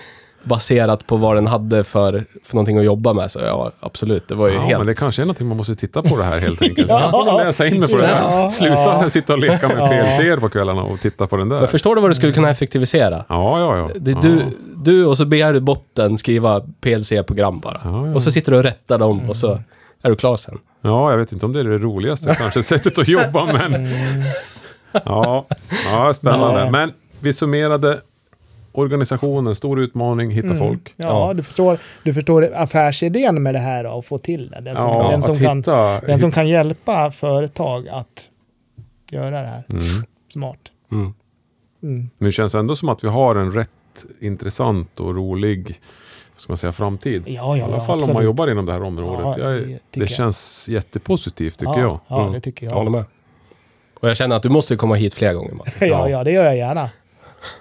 [0.46, 3.32] baserat på vad den hade för, för någonting att jobba med.
[3.32, 4.28] Så ja, absolut.
[4.28, 4.78] Det var ju Ja, helt...
[4.78, 6.90] men det kanske är någonting man måste titta på det här helt enkelt.
[6.96, 7.02] Ja.
[7.02, 8.50] Jag får läsa in mig på det här.
[8.50, 9.10] Sluta ja.
[9.10, 9.90] sitta och leka med.
[9.90, 11.60] PLC på kvällarna och titta på den där.
[11.60, 13.26] Men förstår du vad du skulle kunna effektivisera?
[13.30, 13.90] Ja, ja, ja.
[13.96, 14.18] Det, ja.
[14.22, 14.44] du,
[14.76, 17.82] du och så begär du botten skriva PLC-program bara.
[17.84, 18.14] Ja, ja.
[18.14, 19.60] Och så sitter du och rättar dem och så
[20.06, 20.60] är du klar sen.
[20.82, 23.88] Ja, jag vet inte om det är det roligaste kanske sättet att jobba, men...
[25.06, 25.48] Ja,
[25.92, 26.62] ja spännande.
[26.62, 26.72] Nej.
[26.72, 28.02] Men vi summerade
[28.72, 30.94] organisationen, stor utmaning, hitta folk.
[30.98, 31.34] Ja, Ja.
[31.34, 34.62] Du, förstår, du förstår affärsidén med det här då, och få till det.
[34.62, 36.00] Den som, Ja, den som, kan, hitta...
[36.00, 38.30] den som kan hjälpa företag att
[39.12, 39.64] göra det här.
[39.70, 39.84] Mm.
[40.34, 40.60] Smart.
[40.92, 41.14] Mm.
[41.84, 42.10] Mm.
[42.18, 43.70] Men det känns ändå som att vi har en rätt
[44.20, 45.82] intressant och rolig
[46.36, 47.24] ska man säga, framtid.
[47.28, 48.14] Ja, I ja, alla fall om absolut.
[48.14, 49.38] man jobbar inom det här området.
[49.40, 50.10] Ja, Jag, det det jag.
[50.10, 52.00] känns jättepositivt tycker ja, jag.
[52.08, 52.34] Ja, Mm.
[52.34, 52.78] det tycker Jag jag.
[52.78, 53.04] håller med.
[54.00, 55.76] Och jag känner att du måste komma hit fler gånger, Mats.
[55.82, 56.90] Ja, ja, det gör jag gärna.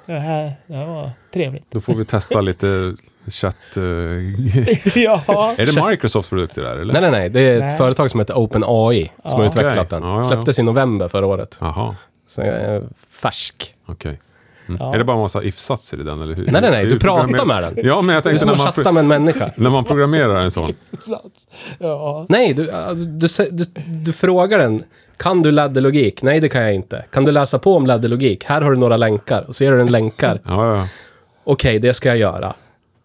[0.07, 1.65] Det här det här var trevligt.
[1.71, 2.97] Då får vi testa lite
[3.29, 3.77] chatt...
[3.77, 3.83] eh,
[5.03, 5.23] ja.
[5.59, 6.93] är det Microsofts produkter där eller?
[6.93, 7.29] Nej, nej, nej.
[7.31, 7.79] Det är ett Nej.
[7.79, 9.37] företag som heter OpenAI som Ja.
[9.37, 9.87] har utvecklat Okej.
[9.91, 10.03] den.
[10.03, 10.25] Ja, ja, ja.
[10.25, 11.59] Släpptes i november förra året.
[11.61, 11.97] Jaha,
[12.27, 13.75] Så jag är färsk.
[13.87, 14.19] okej.
[14.69, 14.79] Mm.
[14.81, 14.95] Ja.
[14.95, 16.47] Är det bara en massa if-satser i den eller hur?
[16.51, 16.87] Nej, nej, nej.
[16.87, 17.87] Du pratar med den.
[17.87, 19.51] Ja, men jag Det är tänkte som när att chatta med en människa.
[19.57, 20.73] när man programmerar en sån.
[21.79, 22.27] ja.
[22.29, 24.83] Nej, du, du, du, du, frågar den.
[25.17, 26.23] Kan du laddelogik?
[26.23, 27.05] Nej, det kan jag inte.
[27.13, 28.45] Kan du läsa på om laddelogik?
[28.45, 29.45] Här har du några länkar.
[29.49, 30.41] Och så ger du den länkar.
[30.45, 30.89] Ja, ja.
[31.45, 32.55] Okej, det ska jag göra.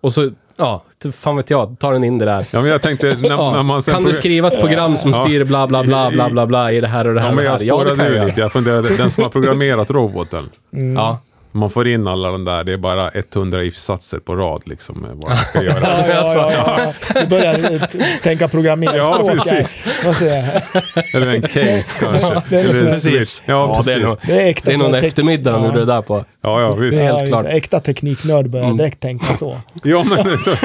[0.01, 0.83] Och så, ja,
[1.13, 2.45] fan vet jag, tar den in det där.
[2.51, 3.51] ja, men jag tänkte när, Ja.
[3.51, 3.93] när man sen...
[3.93, 5.17] Kan du skriva ett program som Ja.
[5.23, 7.35] styr bla bla bla bla bla bla i det här och det här Ja, och
[7.35, 7.65] men det jag här?
[7.65, 8.41] Ja, det spårade kan jag ur lite.
[8.41, 10.49] Jag funderade, den som har programmerat roboten.
[10.95, 11.19] Ja.
[11.59, 15.11] Man får in alla de där, det är bara 100 if-satser på rad liksom, med
[15.13, 15.79] vad man ska göra.
[15.81, 17.21] Ja, ja, ja, ja.
[17.21, 17.81] Du börjar eh,
[18.23, 19.29] tänka programmeringsspråk.
[19.29, 19.77] Ja, precis.
[20.05, 20.83] Vad säger jag?
[21.21, 22.41] Eller en case kanske.
[22.49, 23.03] det är Eller en precis.
[23.35, 23.41] switch.
[23.49, 24.07] Ja, det är precis.
[24.07, 25.67] nog, Det är det nog här tek- eftermiddag de Ja.
[25.67, 26.25] gjorde det där på.
[26.41, 26.97] Ja, ja, visst.
[26.97, 27.43] Det är helt klart.
[27.43, 27.49] det.
[27.49, 28.77] Äkta tekniknörd börjar Mm.
[28.77, 29.57] direkt tänka så.
[29.83, 30.55] Ja, men så,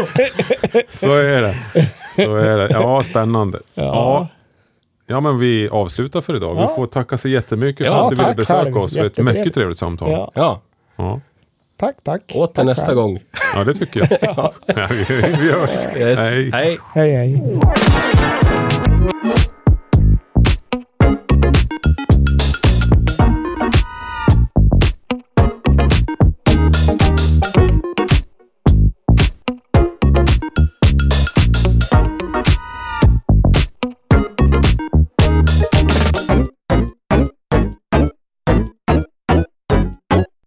[0.95, 1.55] så är det.
[2.16, 2.68] Så är det.
[2.72, 3.59] Ja, spännande.
[3.74, 3.82] Ja.
[3.84, 4.28] Ja.
[5.07, 6.57] Ja, men vi avslutar för idag.
[6.57, 6.68] Ja.
[6.70, 8.76] Vi får tacka så jättemycket för Ja, att du ville besöka själv.
[8.78, 10.11] oss för ett mycket trevligt samtal.
[10.11, 10.61] Ja, Ja.
[10.97, 11.20] Ja,
[11.76, 12.22] Tack, tack.
[12.34, 12.97] åter tack nästa själv.
[12.99, 13.18] gång.
[13.66, 14.18] det tycker jag.
[14.36, 14.53] Ja.
[14.90, 15.05] vi,
[15.40, 15.70] vi hörs.
[15.97, 16.18] Yes.
[16.20, 16.51] Hej.
[16.53, 16.78] Hej.
[16.95, 17.42] Hej, hej.